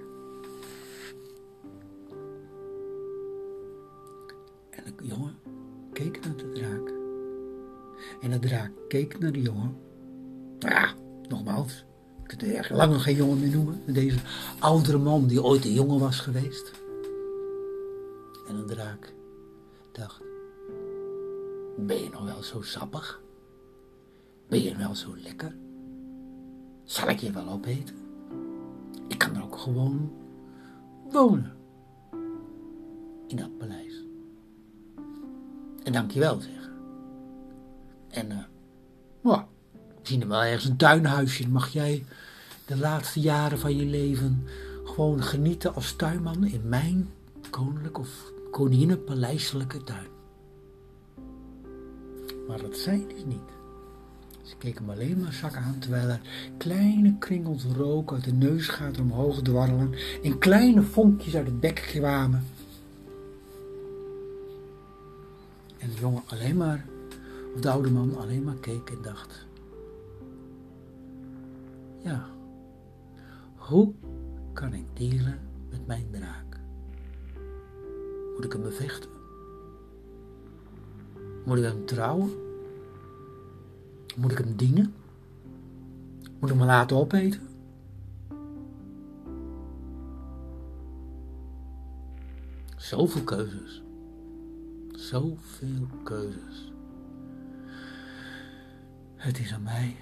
En 4.69 4.93
de 4.97 5.05
jongen 5.05 5.35
keek 5.99 6.25
naar 6.25 6.35
de 6.35 6.51
draak. 6.51 6.93
En 8.21 8.31
de 8.31 8.39
draak 8.39 8.71
keek 8.87 9.19
naar 9.19 9.31
de 9.31 9.41
jongen. 9.41 9.77
Ja, 10.59 10.93
nogmaals, 11.27 11.85
ik 12.23 12.27
kan 12.27 12.47
het 12.47 12.57
erg 12.57 12.69
lang 12.69 12.91
nog 12.91 13.03
geen 13.03 13.15
jongen 13.15 13.39
meer 13.39 13.49
noemen. 13.49 13.81
Deze 13.85 14.17
oudere 14.59 14.97
man 14.97 15.27
die 15.27 15.43
ooit 15.43 15.65
een 15.65 15.73
jongen 15.73 15.99
was 15.99 16.19
geweest. 16.19 16.71
En 18.47 18.55
een 18.55 18.65
draak 18.65 19.13
dacht, 19.91 20.21
ben 21.77 22.03
je 22.03 22.09
nog 22.11 22.23
wel 22.23 22.43
zo 22.43 22.61
sappig? 22.61 23.21
Ben 24.47 24.61
je 24.61 24.75
wel 24.75 24.95
zo 24.95 25.15
lekker? 25.17 25.55
Zal 26.83 27.09
ik 27.09 27.19
je 27.19 27.31
wel 27.31 27.49
opeten? 27.49 27.95
Ik 29.07 29.17
kan 29.17 29.35
er 29.35 29.43
ook 29.43 29.57
gewoon 29.57 30.11
wonen. 31.11 31.58
En 35.89 35.95
dankjewel 35.95 36.39
zeggen. 36.39 36.71
En, 38.09 38.47
uh, 39.23 39.41
zien 40.01 40.21
er 40.21 40.27
wel 40.27 40.43
ergens 40.43 40.65
een 40.65 40.77
tuinhuisje. 40.77 41.49
Mag 41.49 41.67
jij 41.67 42.05
de 42.65 42.77
laatste 42.77 43.19
jaren 43.19 43.59
van 43.59 43.75
je 43.75 43.85
leven 43.85 44.47
gewoon 44.83 45.23
genieten 45.23 45.75
als 45.75 45.95
tuinman 45.95 46.45
in 46.45 46.61
mijn 46.69 47.09
koninklijke 47.49 47.99
of 47.99 48.31
koninginnenpaleiselijke 48.51 49.83
tuin. 49.83 50.07
Maar 52.47 52.61
dat 52.61 52.77
zei 52.77 53.05
hij 53.07 53.23
niet. 53.25 53.49
Ze 54.41 54.55
keek 54.57 54.77
hem 54.77 54.89
alleen 54.89 55.19
maar 55.19 55.33
zak 55.33 55.55
aan, 55.55 55.79
terwijl 55.79 56.07
er 56.07 56.21
kleine 56.57 57.17
kringels 57.17 57.63
rook 57.63 58.13
uit 58.13 58.23
de 58.23 58.33
neusgaten 58.33 59.03
omhoog 59.03 59.41
dwarrelen 59.41 59.93
en 60.23 60.37
kleine 60.37 60.81
vonkjes 60.81 61.35
uit 61.35 61.45
het 61.45 61.59
bek 61.59 61.75
kwamen. 61.75 62.43
En 65.79 65.89
de 65.89 65.99
jongen 65.99 66.23
alleen 66.25 66.57
maar, 66.57 66.85
of 67.55 67.61
de 67.61 67.69
oude 67.69 67.91
man 67.91 68.17
alleen 68.17 68.43
maar 68.43 68.55
keek 68.55 68.89
en 68.89 69.01
dacht: 69.01 69.47
Ja, 71.97 72.25
hoe 73.55 73.93
kan 74.53 74.73
ik 74.73 74.85
dealen 74.93 75.39
met 75.69 75.87
mijn 75.87 76.07
draak? 76.11 76.59
Moet 78.35 78.45
ik 78.45 78.51
hem 78.51 78.61
bevechten? 78.61 79.09
Moet 81.45 81.57
ik 81.57 81.63
hem 81.63 81.85
trouwen? 81.85 82.29
Moet 84.15 84.31
ik 84.31 84.37
hem 84.37 84.55
dienen? 84.55 84.93
Moet 86.39 86.49
ik 86.49 86.55
me 86.55 86.65
laten 86.65 86.97
opeten? 86.97 87.41
Zoveel 92.75 93.23
keuzes. 93.23 93.83
Zoveel 95.09 95.87
keuzes. 96.03 96.71
Het 99.15 99.39
is 99.39 99.53
aan 99.53 99.63
mij. 99.63 99.95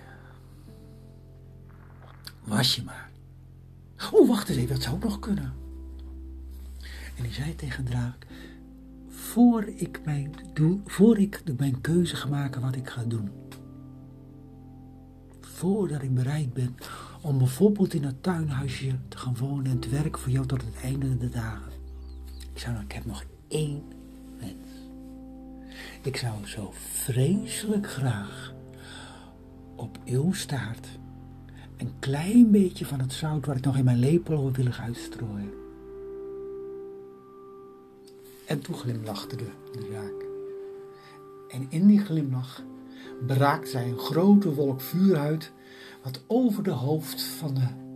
Was 2.44 2.76
je 2.76 2.84
maar. 2.84 3.12
Oh, 4.12 4.28
wacht 4.28 4.50
eens 4.50 4.58
even, 4.58 4.76
dat 4.76 4.84
zou 4.84 5.00
nog 5.00 5.20
kunnen. 5.20 5.54
En 7.16 7.24
hij 7.24 7.34
zei 7.34 7.56
tegen 7.56 7.84
Draak: 7.84 8.26
voor 9.08 9.64
ik 9.64 10.02
mijn, 10.06 10.36
doe, 10.54 10.80
voor 10.86 11.18
ik 11.18 11.42
mijn 11.58 11.82
keuze 11.82 12.16
ga 12.16 12.28
maken 12.28 12.62
wat 12.62 12.76
ik 12.76 12.90
ga 12.90 13.04
doen. 13.04 13.30
Voordat 15.42 16.02
ik 16.02 16.14
bereid 16.14 16.54
ben 16.54 16.76
om 17.22 17.38
bijvoorbeeld 17.38 17.94
in 17.94 18.04
het 18.04 18.24
tuinhuisje 18.24 18.96
te 19.08 19.18
gaan 19.18 19.38
wonen 19.38 19.72
en 19.72 19.80
te 19.80 19.90
werken 19.90 20.22
voor 20.22 20.32
jou 20.32 20.46
tot 20.46 20.62
het 20.62 20.76
einde 20.84 21.18
der 21.18 21.32
dagen. 21.32 21.72
Ik 22.54 22.60
zou, 22.60 22.80
ik 22.80 22.92
heb 22.92 23.06
nog 23.06 23.24
één 23.48 23.84
wens. 24.40 24.77
Ik 26.08 26.18
zou 26.18 26.46
zo 26.46 26.72
vreselijk 26.74 27.90
graag 27.90 28.54
op 29.76 29.98
uw 30.06 30.34
staart 30.34 30.88
een 31.78 31.92
klein 32.00 32.52
beetje 32.52 32.86
van 32.86 33.00
het 33.00 33.14
zout 33.14 33.46
wat 33.46 33.58
ik 33.58 33.66
nog 33.66 33.78
in 33.78 33.84
mijn 33.84 34.00
lepel 34.00 34.42
wil 34.42 34.52
willen 34.52 34.78
uitstrooien. 34.78 35.54
En 38.46 38.62
toen 38.62 38.76
glimlachte 38.76 39.36
de, 39.36 39.48
de 39.72 40.26
En 41.50 41.66
in 41.70 41.88
die 41.88 42.00
glimlach 42.00 42.62
braakte 43.26 43.70
zij 43.70 43.88
een 43.88 44.00
grote 44.00 44.54
wolk 44.54 44.82
vuur 44.82 45.18
uit, 45.18 45.52
wat 46.04 46.24
over 46.28 46.64
de 46.64 46.72
hoofd 46.72 47.22
van 47.22 47.54
de 47.54 47.87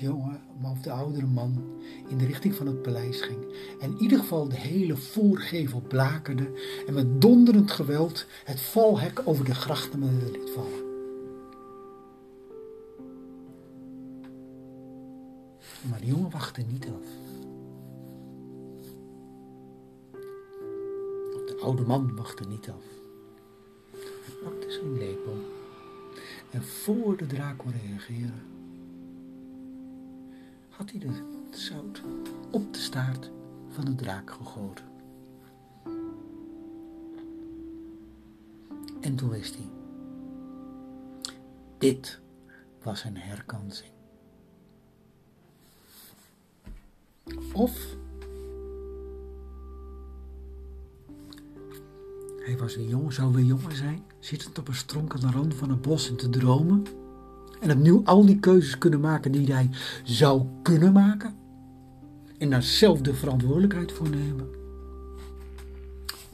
jonge 0.00 0.38
of 0.62 0.80
de 0.80 0.90
oudere 0.90 1.26
man 1.26 1.62
in 2.08 2.18
de 2.18 2.26
richting 2.26 2.54
van 2.54 2.66
het 2.66 2.82
paleis 2.82 3.20
ging. 3.20 3.38
En 3.80 3.90
in 3.90 3.98
ieder 3.98 4.18
geval 4.18 4.48
de 4.48 4.56
hele 4.56 4.96
voorgevel 4.96 5.80
blakerde 5.80 6.50
en 6.86 6.94
met 6.94 7.20
donderend 7.20 7.70
geweld 7.70 8.26
het 8.44 8.60
valhek 8.60 9.22
over 9.24 9.44
de 9.44 9.54
grachten 9.54 10.30
liet 10.32 10.50
vallen. 10.54 10.82
Maar 15.88 16.00
de 16.00 16.06
jongen 16.06 16.30
wachtte 16.30 16.64
niet 16.70 16.86
af. 16.86 17.24
oude 21.64 21.82
man 21.82 22.16
wachtte 22.16 22.44
niet 22.48 22.68
af. 22.68 22.84
Hij 23.90 24.34
pakte 24.42 24.70
zijn 24.70 24.98
lepel 24.98 25.36
en 26.50 26.62
voor 26.62 27.16
de 27.16 27.26
draak 27.26 27.58
kon 27.58 27.72
reageren, 27.86 28.42
had 30.76 30.90
hij 30.90 31.00
het 31.00 31.58
zout 31.58 32.02
op 32.50 32.72
de 32.72 32.78
staart 32.78 33.30
van 33.68 33.84
de 33.84 33.94
draak 33.94 34.30
gegoten. 34.30 34.84
En 39.00 39.14
toen 39.16 39.28
wist 39.28 39.54
hij, 39.54 39.70
dit 41.78 42.20
was 42.82 43.04
een 43.04 43.16
herkansing. 43.16 43.92
Of 47.52 47.96
Hij 52.44 52.58
was 52.58 52.76
weer 52.76 52.88
jong, 52.88 53.12
zou 53.12 53.32
weer 53.32 53.44
jonger 53.44 53.76
zijn, 53.76 54.02
zittend 54.18 54.58
op 54.58 54.68
een 54.68 54.74
stronk 54.74 55.14
aan 55.14 55.20
de 55.20 55.30
rand 55.30 55.54
van 55.54 55.70
een 55.70 55.80
bos 55.80 56.08
en 56.08 56.16
te 56.16 56.28
dromen. 56.28 56.82
En 57.64 57.70
opnieuw 57.70 58.02
al 58.04 58.26
die 58.26 58.40
keuzes 58.40 58.78
kunnen 58.78 59.00
maken 59.00 59.32
die 59.32 59.52
hij 59.52 59.70
zou 60.02 60.42
kunnen 60.62 60.92
maken. 60.92 61.34
En 62.38 62.50
daar 62.50 62.62
zelf 62.62 63.00
de 63.00 63.14
verantwoordelijkheid 63.14 63.92
voor 63.92 64.08
nemen. 64.08 64.48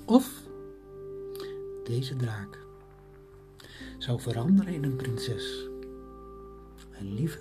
Of 0.04 0.42
deze 1.84 2.16
draak 2.16 2.58
zou 3.98 4.20
veranderen 4.20 4.74
in 4.74 4.84
een 4.84 4.96
prinses. 4.96 5.68
Een 6.98 7.14
lieve, 7.14 7.40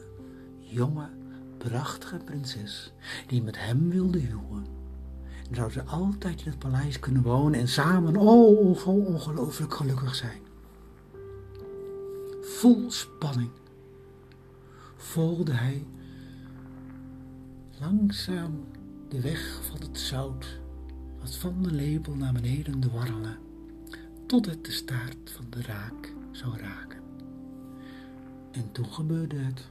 jonge, 0.60 1.10
prachtige 1.58 2.17
prinses 2.17 2.93
die 3.28 3.43
met 3.43 3.58
hem 3.60 3.89
wilde 3.89 4.19
huwen 4.19 4.65
dan 5.43 5.56
zou 5.56 5.71
ze 5.71 5.84
altijd 5.84 6.41
in 6.41 6.49
het 6.49 6.60
paleis 6.60 6.99
kunnen 6.99 7.21
wonen 7.21 7.60
en 7.60 7.67
samen, 7.67 8.17
oh, 8.17 8.88
ongelooflijk 8.88 9.73
gelukkig 9.73 10.15
zijn. 10.15 10.41
Vol 12.41 12.91
spanning 12.91 13.49
volgde 14.99 15.51
hij 15.53 15.85
langzaam 17.79 18.63
de 19.09 19.21
weg 19.21 19.62
van 19.63 19.79
het 19.81 19.99
zout, 19.99 20.59
wat 21.19 21.35
van 21.35 21.63
de 21.63 21.71
lepel 21.71 22.15
naar 22.15 22.33
beneden 22.33 22.79
dwarrelde, 22.79 23.38
tot 24.25 24.45
het 24.45 24.65
de 24.65 24.71
staart 24.71 25.31
van 25.31 25.45
de 25.49 25.62
raak 25.62 26.13
zou 26.31 26.57
raken. 26.57 26.99
En 28.51 28.71
toen 28.71 28.91
gebeurde 28.91 29.38
het. 29.38 29.69